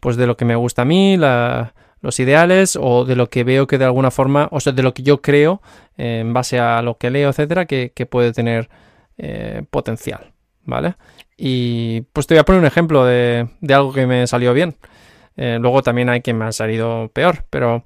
[0.00, 3.42] pues de lo que me gusta a mí, la- los ideales o de lo que
[3.44, 5.62] veo que de alguna forma, o sea, de lo que yo creo
[5.96, 8.68] eh, en base a lo que leo, etcétera, que, que puede tener
[9.18, 10.32] eh, potencial,
[10.64, 10.94] ¿vale?
[11.36, 14.76] Y pues te voy a poner un ejemplo de, de algo que me salió bien.
[15.36, 17.84] Eh, luego también hay que me ha salido peor, pero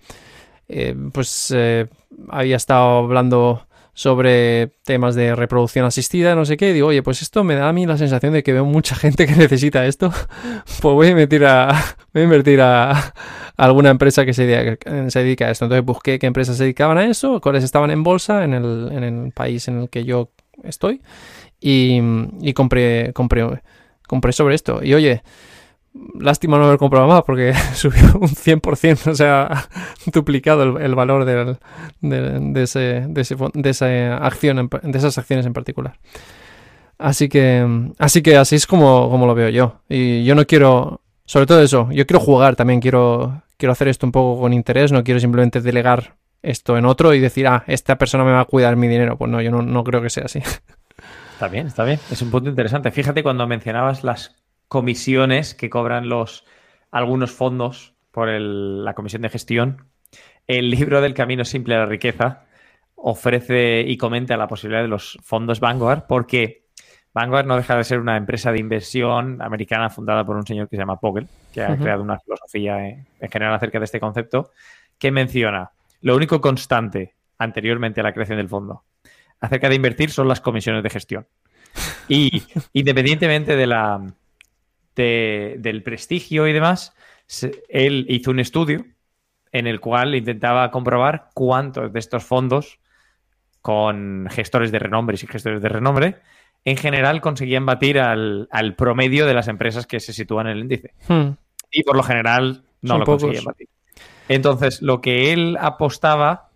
[0.73, 1.89] eh, pues eh,
[2.29, 7.23] había estado hablando sobre temas de reproducción asistida, no sé qué, y digo, oye, pues
[7.23, 10.13] esto me da a mí la sensación de que veo mucha gente que necesita esto,
[10.81, 11.75] pues voy a invertir a,
[12.15, 13.15] invertir a,
[13.57, 15.65] alguna empresa que se dedica, se dedica, a esto.
[15.65, 19.03] Entonces busqué qué empresas se dedicaban a eso, cuáles estaban en bolsa en el, en
[19.03, 20.31] el país en el que yo
[20.63, 21.03] estoy,
[21.61, 22.01] y,
[22.41, 23.45] y compré, compré,
[24.07, 24.85] compré sobre esto.
[24.85, 25.23] Y oye,
[26.19, 29.69] lástima no haber comprado más porque subió un 100%, o sea,
[30.13, 31.57] duplicado el, valor de,
[32.63, 35.99] ese, de, ese, de, esa acción, de esas acciones en particular.
[36.99, 37.67] Así que,
[37.99, 39.81] así que así es como, como lo veo yo.
[39.89, 44.07] Y yo no quiero, sobre todo eso, yo quiero jugar también, quiero, quiero hacer esto
[44.07, 47.97] un poco con interés, no quiero simplemente delegar esto en otro y decir, ah, esta
[47.97, 49.17] persona me va a cuidar mi dinero.
[49.17, 50.41] Pues no, yo no, no creo que sea así.
[51.33, 51.99] Está bien, está bien.
[52.11, 52.91] Es un punto interesante.
[52.91, 54.37] Fíjate cuando mencionabas las
[54.71, 56.45] comisiones que cobran los
[56.93, 59.89] algunos fondos por el, la comisión de gestión.
[60.47, 62.45] El libro del Camino Simple a la Riqueza
[62.95, 66.67] ofrece y comenta la posibilidad de los fondos Vanguard porque
[67.13, 70.77] Vanguard no deja de ser una empresa de inversión americana fundada por un señor que
[70.77, 71.83] se llama Pogel, que ha uh -huh.
[71.83, 74.53] creado una filosofía en, en general acerca de este concepto,
[74.99, 78.85] que menciona lo único constante anteriormente a la creación del fondo
[79.41, 81.27] acerca de invertir son las comisiones de gestión.
[82.09, 82.43] Y
[82.73, 84.01] independientemente de la,
[85.01, 86.95] de, del prestigio y demás,
[87.69, 88.85] él hizo un estudio
[89.53, 92.79] en el cual intentaba comprobar cuántos de estos fondos
[93.63, 96.17] con gestores de renombre y gestores de renombre
[96.65, 100.59] en general conseguían batir al, al, promedio de las empresas que se sitúan en el
[100.61, 100.93] índice.
[101.09, 101.31] Hmm.
[101.71, 103.23] Y por lo general no Son lo pocos.
[103.23, 103.69] conseguían batir.
[104.29, 106.50] Entonces, lo que él apostaba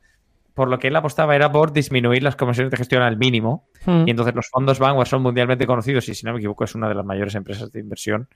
[0.55, 3.66] por lo que él apostaba era por disminuir las comisiones de gestión al mínimo.
[3.86, 4.07] Mm.
[4.07, 6.88] Y entonces los fondos Vanguard son mundialmente conocidos y, si no me equivoco, es una
[6.88, 8.28] de las mayores empresas de inversión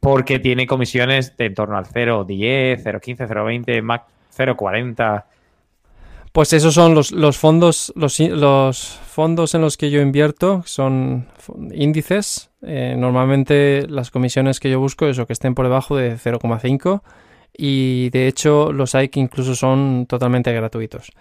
[0.00, 5.24] porque tiene comisiones de en torno al 0,10, 0,15, 0,20, Mac 0,40.
[6.32, 11.28] Pues esos son los, los fondos, los, los, fondos en los que yo invierto, son
[11.72, 12.50] índices.
[12.62, 17.02] Eh, normalmente las comisiones que yo busco es o que estén por debajo de 0,5
[17.56, 21.12] y de hecho los hay que incluso son totalmente gratuitos.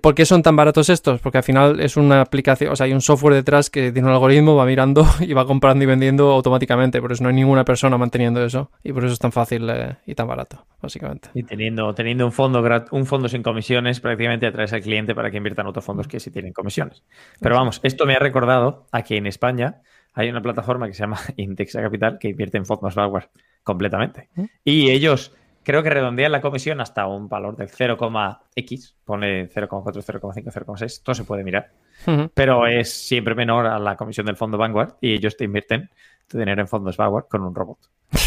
[0.00, 1.20] ¿Por qué son tan baratos estos?
[1.20, 4.14] Porque al final es una aplicación, o sea, hay un software detrás que tiene un
[4.14, 7.98] algoritmo, va mirando y va comprando y vendiendo automáticamente, por eso no hay ninguna persona
[7.98, 11.30] manteniendo eso y por eso es tan fácil eh, y tan barato, básicamente.
[11.34, 12.62] Y teniendo, teniendo un, fondo
[12.92, 16.30] un fondo sin comisiones, prácticamente atraes al cliente para que inviertan otros fondos que sí
[16.30, 17.02] tienen comisiones.
[17.40, 19.82] Pero vamos, esto me ha recordado a que en España
[20.14, 23.28] hay una plataforma que se llama Indexa Capital que invierte en fondos Vanguard
[23.64, 24.28] completamente.
[24.64, 25.32] Y ellos
[25.62, 31.14] creo que redondean la comisión hasta un valor del 0,x, pone 0,4, 0,5, 0,6, esto
[31.14, 31.70] se puede mirar,
[32.06, 32.30] uh -huh.
[32.34, 35.90] pero es siempre menor a la comisión del fondo Vanguard y ellos te invierten
[36.26, 37.78] tu dinero en fondos Vanguard con un robot,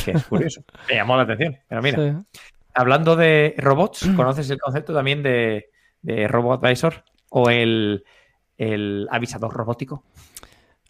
[0.03, 2.41] que es curioso, me llamó la atención, pero mira, sí.
[2.73, 5.69] hablando de robots, ¿conoces el concepto también de,
[6.01, 8.03] de Robot Advisor o el,
[8.57, 10.03] el avisador robótico?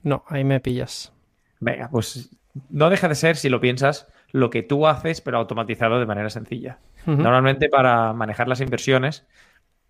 [0.03, 1.11] No, ahí me pillas.
[1.59, 2.29] Venga, pues
[2.69, 6.29] no deja de ser, si lo piensas, lo que tú haces, pero automatizado de manera
[6.29, 6.79] sencilla.
[7.05, 7.17] Uh -huh.
[7.17, 9.25] Normalmente para manejar las inversiones,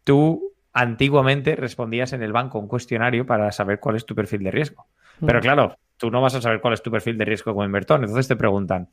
[0.03, 4.51] tú antiguamente respondías en el banco un cuestionario para saber cuál es tu perfil de
[4.51, 4.83] riesgo.
[4.83, 5.27] Uh -huh.
[5.27, 8.01] Pero claro, tú no vas a saber cuál es tu perfil de riesgo como inversor.
[8.01, 8.89] Entonces te preguntan,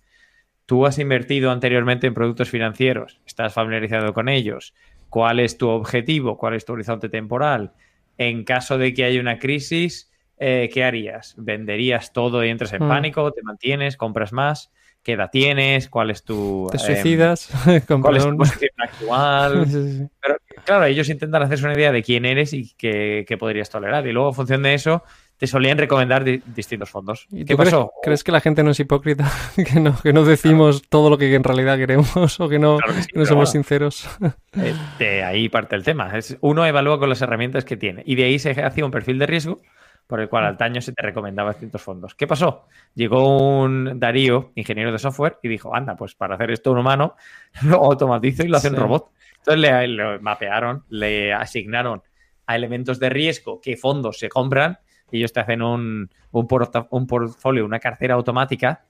[0.67, 3.21] ¿tú has invertido anteriormente en productos financieros?
[3.27, 4.75] ¿Estás familiarizado con ellos?
[5.11, 6.39] ¿Cuál es tu objetivo?
[6.39, 7.73] ¿Cuál es tu horizonte temporal?
[8.17, 11.35] En caso de que haya una crisis, eh, ¿qué harías?
[11.37, 12.89] ¿Venderías todo y entras en Mm.
[12.89, 13.33] pánico?
[13.33, 13.97] ¿Te mantienes?
[13.97, 14.73] ¿Compras más?
[15.03, 15.89] ¿Qué edad tienes?
[15.89, 16.69] ¿Cuál es tu...
[16.71, 17.51] Te em, suicidas,
[18.01, 19.67] ¿Cuál es tu posición actual?
[19.67, 20.09] Sí, sí, sí.
[20.21, 24.07] Pero claro, ellos intentan hacerse una idea de quién eres y qué, qué podrías tolerar.
[24.07, 25.03] Y luego, en función de eso,
[25.39, 27.27] te solían recomendar di- distintos fondos.
[27.33, 27.91] ¿Y ¿Qué crees, pasó?
[28.01, 29.29] crees que la gente no es hipócrita?
[29.57, 32.95] que no, que no decimos todo lo que en realidad queremos o que no, Claro
[32.95, 33.53] que sí, que no somos bueno.
[33.65, 34.09] sinceros.
[34.57, 36.17] Eh, De ahí parte el tema.
[36.17, 38.05] Es, uno evalúa con las herramientas que tiene.
[38.07, 39.63] Y de ahí se hacía un perfil de riesgo
[40.07, 42.15] por el cual al año se te recomendaba distintos fondos.
[42.15, 42.67] ¿Qué pasó?
[42.95, 47.17] Llegó un Darío, ingeniero de software, y dijo, anda, pues para hacer esto un humano,
[47.65, 49.11] lo automatizo y lo hace un robot.
[49.39, 52.03] Entonces le, mapearon, le asignaron
[52.47, 54.79] a elementos de riesgo qué fondos se compran
[55.11, 58.85] y ellos te hacen un, un, porta- un portfolio, una cartera automática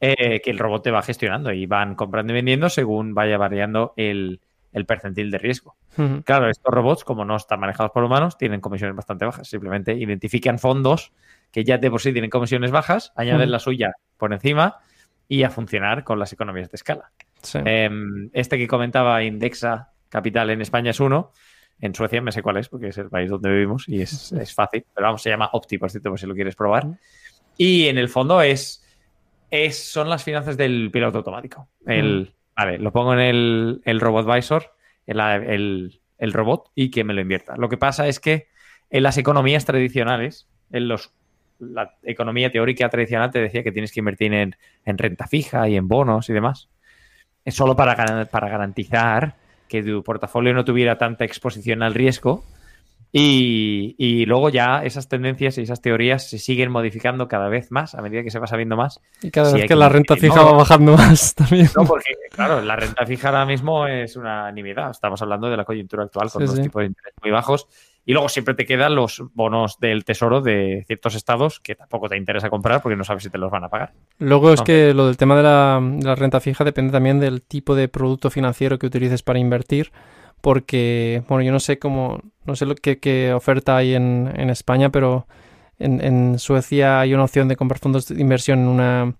[0.00, 3.94] eh, que el robot te va gestionando y van comprando y vendiendo según vaya variando
[3.96, 4.40] el,
[4.74, 5.76] el percentil de riesgo.
[6.24, 9.48] Claro, estos robots, como no están manejados por humanos, tienen comisiones bastante bajas.
[9.48, 11.12] Simplemente identifican fondos
[11.52, 14.78] que ya de por sí tienen comisiones bajas, añaden la suya por encima
[15.28, 17.12] y a funcionar con las economías de escala.
[17.40, 17.60] Sí.
[17.64, 21.30] Em, este que comentaba Indexa Capital en España es uno.
[21.80, 24.52] En Suecia me sé cuál es, porque es el país donde vivimos y es, es
[24.52, 24.84] fácil.
[24.92, 26.88] Pero vamos, se llama Opti, por cierto, por si lo quieres probar.
[27.56, 28.84] Y en el fondo es,
[29.50, 31.68] es son las finanzas del piloto automático.
[31.86, 34.72] El, Vale, lo pongo en el, el Robot Visor,
[35.06, 37.56] el, el- el robot, y que me lo invierta.
[37.56, 38.46] Lo que pasa es que
[38.88, 41.12] en las economías tradicionales, en los
[41.58, 45.76] la economía teórica tradicional te decía que tienes que invertir en, en renta fija y
[45.76, 46.68] en bonos y demás.
[47.44, 49.34] Es solo para, para garantizar
[49.68, 52.44] que tu portafolio no tuviera tanta exposición al riesgo.
[53.16, 57.94] Y, y luego ya esas tendencias y esas teorías se siguen modificando cada vez más
[57.94, 59.00] a medida que se va sabiendo más.
[59.22, 60.46] y cada vez que la renta fija ¿no?
[60.46, 61.68] va bajando más también.
[61.76, 64.90] No, porque, claro, la renta fija ahora mismo es una nimiedad.
[64.90, 66.62] Estamos hablando de la coyuntura actual con Sí, unos sí.
[66.62, 67.68] tipos de interés muy bajos.
[68.04, 72.16] Y luego siempre te quedan los bonos del tesoro de ciertos estados que tampoco te
[72.16, 73.92] interesa comprar porque no sabes si te los van a pagar.
[74.18, 77.42] Luego es que lo del tema de la, de la renta fija depende también del
[77.42, 79.92] tipo de producto financiero que utilices para invertir,
[80.44, 84.90] porque, bueno, yo no sé cómo, no sé lo que, qué oferta hay en, España,
[84.90, 85.26] pero
[85.78, 89.14] en, en Suecia hay una opción de comprar fondos de inversión en una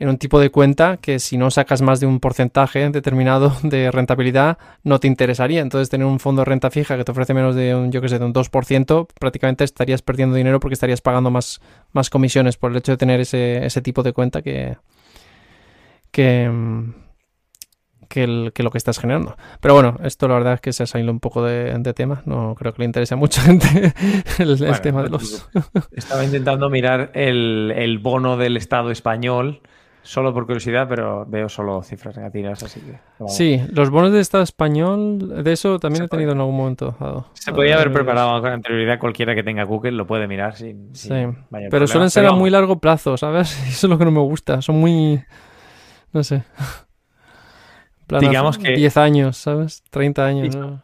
[0.00, 3.92] en un tipo de cuenta que si no sacas más de un porcentaje determinado de
[3.92, 5.60] rentabilidad no te interesaría.
[5.60, 8.08] Entonces tener un fondo de renta fija que te ofrece menos de un, yo que
[8.08, 11.60] sé, de un 2%, prácticamente estarías perdiendo dinero porque estarías pagando más,
[11.92, 14.78] más comisiones por el hecho de tener ese, ese tipo de cuenta que,
[16.10, 17.05] que, mm,
[18.08, 19.36] que, el- que lo que estás generando.
[19.60, 22.22] Pero bueno, esto la verdad es que se ha salido un poco de, de tema.
[22.24, 23.66] No creo que le interese a mucha gente
[24.38, 25.48] el, el Bueno, tema de los...
[25.92, 29.60] Estaba intentando mirar el, el bono del Estado español
[30.02, 32.92] solo por curiosidad, pero veo solo cifras negativas, así que...
[33.18, 33.26] no.
[33.26, 36.94] Sí, los bonos de Estado español, de eso también Se he tenido en algún momento.
[37.00, 37.26] dado.
[37.32, 40.94] Se podía haber Ah, preparado con anterioridad cualquiera que tenga Google, lo puede mirar sin,
[40.94, 41.86] Sí, sin mayor pero problema.
[41.88, 43.50] suelen ser a vamos, muy largo plazo, ¿sabes?
[43.68, 44.62] Eso es lo que no me gusta.
[44.62, 45.20] Son muy...
[46.12, 46.44] No sé.
[48.06, 49.82] Plan, Digamos que- 10 años, ¿sabes?
[49.90, 50.54] 30 años.
[50.54, 50.82] ¿no?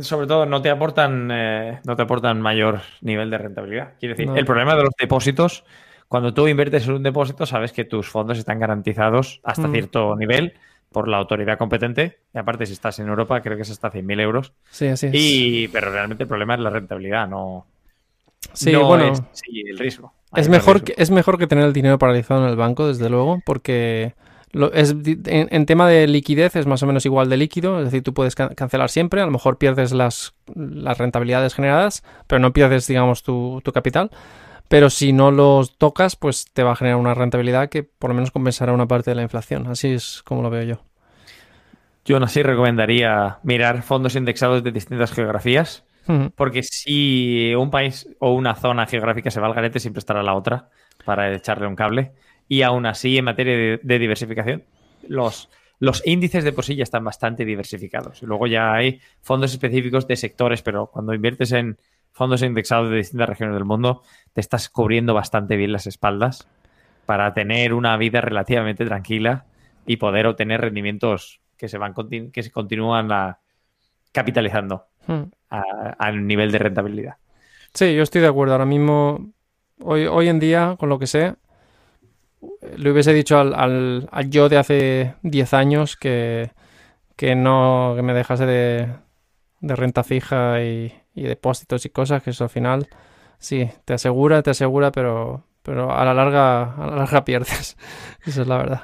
[0.00, 3.92] sobre todo no te aportan eh, no te aportan mayor nivel de rentabilidad.
[4.00, 4.34] Quiero decir, No.
[4.36, 5.64] el problema de los depósitos,
[6.08, 9.72] cuando tú inviertes en un depósito, sabes que tus fondos están garantizados hasta Mm.
[9.72, 10.54] cierto nivel
[10.90, 12.18] por la autoridad competente.
[12.34, 14.52] Y aparte, si estás en Europa, creo que es hasta 100.000 euros.
[14.70, 15.12] Sí, así es.
[15.14, 17.64] Y, pero realmente el problema es la rentabilidad, no,
[18.52, 19.12] sí, no bueno.
[19.12, 20.12] es sí, el riesgo.
[20.34, 20.86] Es mejor, riesgo.
[20.96, 24.14] que, es mejor que tener el dinero paralizado en el banco, desde luego, porque
[24.54, 24.94] lo, es,
[25.26, 28.14] en, en tema de liquidez es más o menos igual de líquido, es decir, tú
[28.14, 32.86] puedes can- cancelar siempre, a lo mejor pierdes las, las rentabilidades generadas, pero no pierdes,
[32.86, 34.10] digamos, tu, tu capital.
[34.68, 38.14] Pero si no los tocas, pues te va a generar una rentabilidad que por lo
[38.14, 39.66] menos compensará una parte de la inflación.
[39.66, 40.80] Así es como lo veo yo.
[42.06, 45.84] Yo aún así recomendaría mirar fondos indexados de distintas geografías.
[46.36, 50.34] Porque si un país o una zona geográfica se va al garete, siempre estará la
[50.34, 50.68] otra
[51.06, 52.12] para echarle un cable.
[52.48, 54.64] Y aún así, en materia de, de diversificación,
[55.08, 55.48] los,
[55.80, 58.22] los índices de por sí ya están bastante diversificados.
[58.22, 61.78] Luego ya hay fondos específicos de sectores, pero cuando inviertes en
[62.12, 66.46] fondos indexados de distintas regiones del mundo, te estás cubriendo bastante bien las espaldas
[67.06, 69.46] para tener una vida relativamente tranquila
[69.86, 73.38] y poder obtener rendimientos que se van continu- que se continúan ah,
[74.12, 74.84] capitalizando
[75.50, 77.16] a- al nivel de rentabilidad.
[77.72, 78.52] Sí, yo estoy de acuerdo.
[78.54, 79.32] Ahora mismo,
[79.82, 81.34] hoy, hoy en día, con lo que sé,
[82.76, 86.50] le hubiese dicho al, al- al yo de hace 10 años que,
[87.16, 88.88] que no que me dejase de,
[89.60, 92.88] de renta fija y, y depósitos y cosas, que eso al final
[93.38, 97.76] sí, te asegura, te asegura, pero, pero a la larga, a la larga pierdes.
[98.26, 98.82] Esa es la verdad.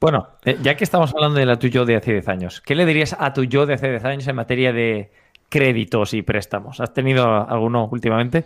[0.00, 2.74] Bueno, eh, ya que estamos hablando de la tu yo de hace 10 años, ¿qué
[2.74, 5.12] le dirías a tu yo de hace 10 años en materia de
[5.48, 6.80] créditos y préstamos?
[6.80, 8.44] ¿Has tenido alguno últimamente?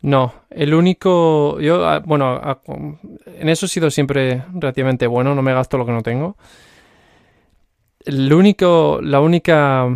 [0.00, 5.42] No, el único, yo, ah, bueno, ah, en eso he sido siempre relativamente bueno, no
[5.42, 6.36] me gasto lo que no tengo.
[8.04, 9.88] El único, la única,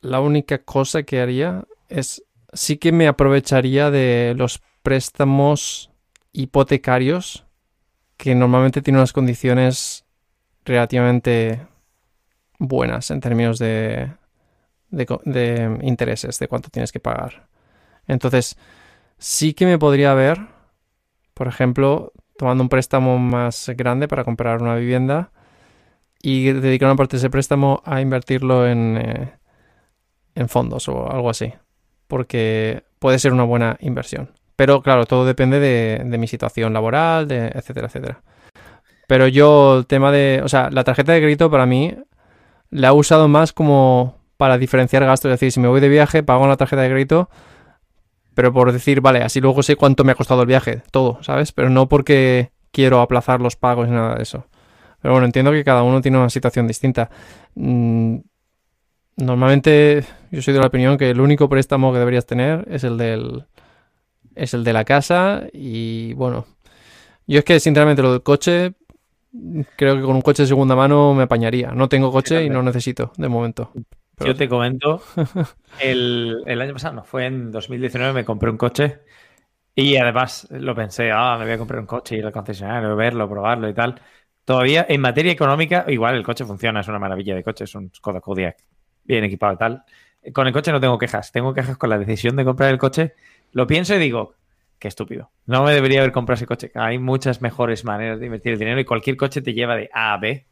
[0.00, 2.24] la única cosa que haría es,
[2.54, 5.90] sí que me aprovecharía de los préstamos
[6.32, 7.44] hipotecarios
[8.16, 10.04] que normalmente tienen unas condiciones
[10.64, 11.66] relativamente
[12.58, 14.10] buenas en términos de,
[14.90, 17.49] de intereses, de cuánto tienes que pagar.
[18.06, 18.56] Entonces,
[19.18, 20.38] sí que me podría ver,
[21.34, 25.30] por ejemplo, tomando un préstamo más grande para comprar una vivienda
[26.22, 29.32] y dedicar una parte de ese préstamo a invertirlo en, eh,
[30.34, 31.52] en fondos o algo así.
[32.08, 34.30] Porque puede ser una buena inversión.
[34.56, 38.22] Pero claro, todo depende de, mi situación laboral, de, etcétera, etcétera.
[39.08, 40.42] Pero yo, el tema de.
[40.44, 41.96] O sea, la tarjeta de crédito para mí
[42.70, 45.30] la he usado más como para diferenciar gastos.
[45.30, 47.30] Es decir, si me voy de viaje, pago en la tarjeta de crédito
[48.40, 51.52] pero por decir, vale, así luego sé cuánto me ha costado el viaje, todo, ¿sabes?
[51.52, 54.46] Pero no porque quiero aplazar los pagos ni nada de eso.
[55.02, 57.10] Pero bueno, entiendo que cada uno tiene una situación distinta.
[57.54, 58.16] Mm,
[59.18, 62.96] normalmente yo soy de la opinión que el único préstamo que deberías tener es el
[62.96, 63.44] del
[64.34, 66.46] es el de la casa y bueno,
[67.26, 68.72] yo es que sinceramente lo del coche
[69.76, 71.72] creo que con un coche de segunda mano me apañaría.
[71.72, 73.70] No tengo coche y no necesito de momento.
[74.24, 75.02] Yo te comento,
[75.80, 79.00] el, año pasado, no, fue en 2019, me compré un coche
[79.74, 83.28] y además lo pensé, ah, me voy a comprar un coche, ir al concesionario, verlo,
[83.28, 84.00] probarlo y tal.
[84.44, 87.90] Todavía en materia económica, igual el coche funciona, es una maravilla de coche, es un
[87.94, 88.56] Skoda Kodiaq
[89.04, 89.84] bien equipado y tal.
[90.34, 93.14] Con el coche no tengo quejas, tengo quejas con la decisión de comprar el coche.
[93.52, 94.34] Lo pienso y digo,
[94.78, 95.30] qué estúpido.
[95.46, 96.70] No me debería haber comprado ese coche.
[96.74, 100.12] Hay muchas mejores maneras de invertir el dinero y cualquier coche te lleva de A
[100.12, 100.46] a B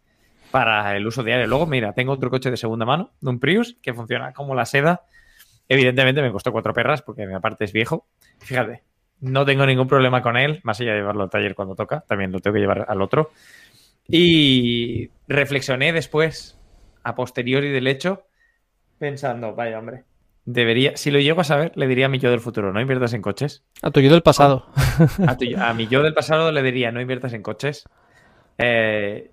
[0.51, 1.47] para el uso diario.
[1.47, 4.65] Luego, mira, tengo otro coche de segunda mano, de un Prius, que funciona como la
[4.65, 5.03] seda.
[5.69, 8.07] Evidentemente me costó cuatro perras porque mi aparte es viejo.
[8.41, 8.83] Fíjate,
[9.21, 12.33] no tengo ningún problema con él, más allá de llevarlo al taller cuando toca, también
[12.33, 13.31] lo tengo que llevar al otro.
[14.07, 16.59] Y reflexioné después,
[17.03, 18.27] a posteriori del hecho,
[18.99, 20.05] pensando, vaya hombre,
[20.47, 23.13] debería, si lo llego a saber, le diría a mi yo del futuro, no inviertas
[23.13, 23.65] en coches.
[23.83, 24.67] A tu yo del pasado.
[25.27, 27.85] A, a mi yo del pasado le diría, no inviertas en coches.
[28.57, 29.31] Eh,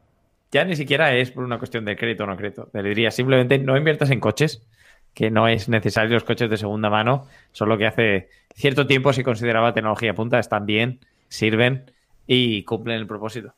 [0.55, 2.69] ya ni siquiera es por una cuestión de crédito o no crédito.
[2.71, 4.65] Le diría simplemente no inviertas en coches,
[5.13, 9.25] que no es necesario los coches de segunda mano, solo que hace cierto tiempo se
[9.25, 11.91] consideraba tecnología punta, están bien, sirven
[12.25, 13.53] y cumplen el propósito.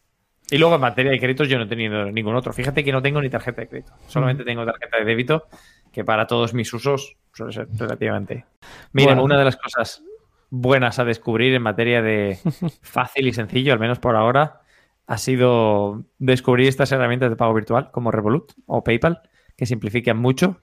[0.50, 2.52] Y luego en materia de créditos yo no he tenido ningún otro.
[2.52, 5.50] Fíjate que no tengo ni tarjeta de crédito, solamente tengo tarjeta de débito,
[5.92, 8.46] que para todos mis usos suele ser relativamente.
[8.94, 10.02] Mira, una de las cosas
[10.50, 12.40] buenas a descubrir en materia de
[12.82, 14.62] fácil y sencillo, al menos por ahora,
[15.08, 19.22] ha sido descubrir estas herramientas de pago virtual como Revolut o PayPal,
[19.56, 20.62] que simplifican mucho.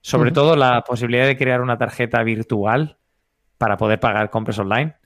[0.00, 2.98] Sobre todo la posibilidad de crear una tarjeta virtual
[3.58, 4.96] para poder pagar compras online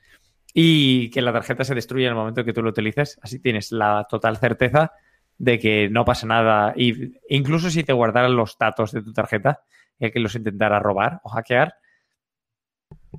[0.55, 3.19] y que la tarjeta se destruya en el momento que tú lo utilices.
[3.23, 4.93] Así tienes la total certeza
[5.37, 6.73] de que no pasa nada.
[6.77, 9.61] Y incluso si te guardaran los datos de tu tarjeta
[9.99, 11.75] y que los intentara robar o hackear,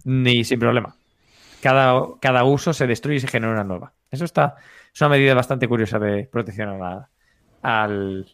[0.03, 0.95] ni sin problema.
[1.61, 3.93] Cada, cada uso se destruye y se genera una nueva.
[4.11, 4.55] Eso está,
[4.93, 6.81] es una medida bastante curiosa de protección
[7.61, 8.25] al,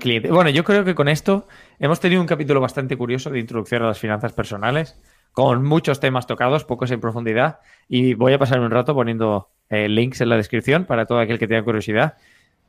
[0.00, 0.30] cliente.
[0.30, 1.46] Bueno, yo creo que con esto
[1.78, 5.00] hemos tenido un capítulo bastante curioso de introducción a las finanzas personales,
[5.32, 9.88] con muchos temas tocados, pocos en profundidad, y voy a pasar un rato poniendo eh,
[9.88, 12.16] links en la descripción para todo aquel que tenga curiosidad.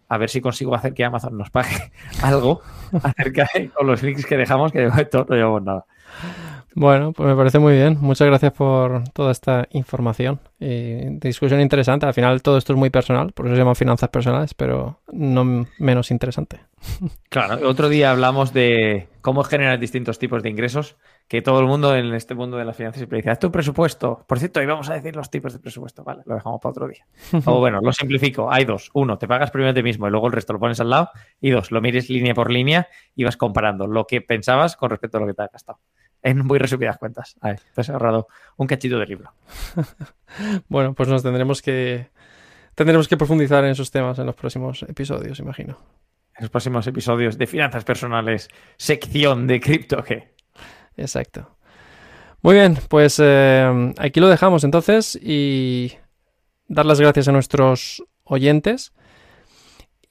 [0.08, 2.62] A ver si consigo hacer que Amazon nos pague algo
[3.02, 5.86] acerca de los links que dejamos, que de momento no llevamos nada.
[6.76, 7.98] Bueno, pues me parece muy bien.
[8.02, 12.06] Muchas gracias por toda esta información y discusión interesante.
[12.06, 15.68] Al final todo esto es muy personal, por eso se llama finanzas personales, pero no
[15.78, 16.62] menos interesante.
[17.30, 20.98] Claro, otro día hablamos de cómo generar distintos tipos de ingresos,
[21.28, 24.24] que todo el mundo en este mundo de las finanzas siempre dice, haz tu presupuesto.
[24.28, 26.04] Por cierto, hoy vamos a decir los tipos de presupuesto.
[26.04, 27.08] Vale, lo dejamos para otro día.
[27.46, 28.52] O bueno, lo simplifico.
[28.52, 28.92] Hay dos.
[28.94, 31.10] Uno, te pagas primero a ti mismo y luego el resto lo pones al lado.
[31.42, 35.18] Y dos, lo mires línea por línea y vas comparando lo que pensabas con respecto
[35.18, 35.80] a lo que te ha gastado
[36.24, 37.36] en muy resumidas cuentas.
[37.42, 39.34] A ver, te has agarrado un cachito de libro.
[40.70, 42.10] bueno, pues nos tendremos que
[42.76, 45.78] tendremos que profundizar en esos temas en los próximos episodios, imagino.
[46.36, 50.34] En los próximos episodios de finanzas personales, sección de cripto que.
[50.98, 51.58] Exacto.
[52.42, 55.94] Muy bien, pues eh, aquí lo dejamos entonces y
[56.68, 58.94] dar las gracias a nuestros oyentes.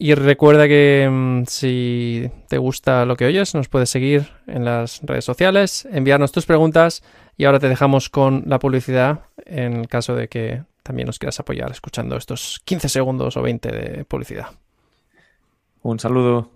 [0.03, 5.01] Y recuerda que mm, si te gusta lo que oyes, nos puedes seguir en las
[5.05, 7.05] redes sociales, enviarnos tus preguntas
[7.37, 11.39] y ahora te dejamos con la publicidad en el caso de que también nos quieras
[11.39, 14.47] apoyar escuchando estos 15 segundos o 20 de publicidad.
[15.83, 16.51] Un saludo.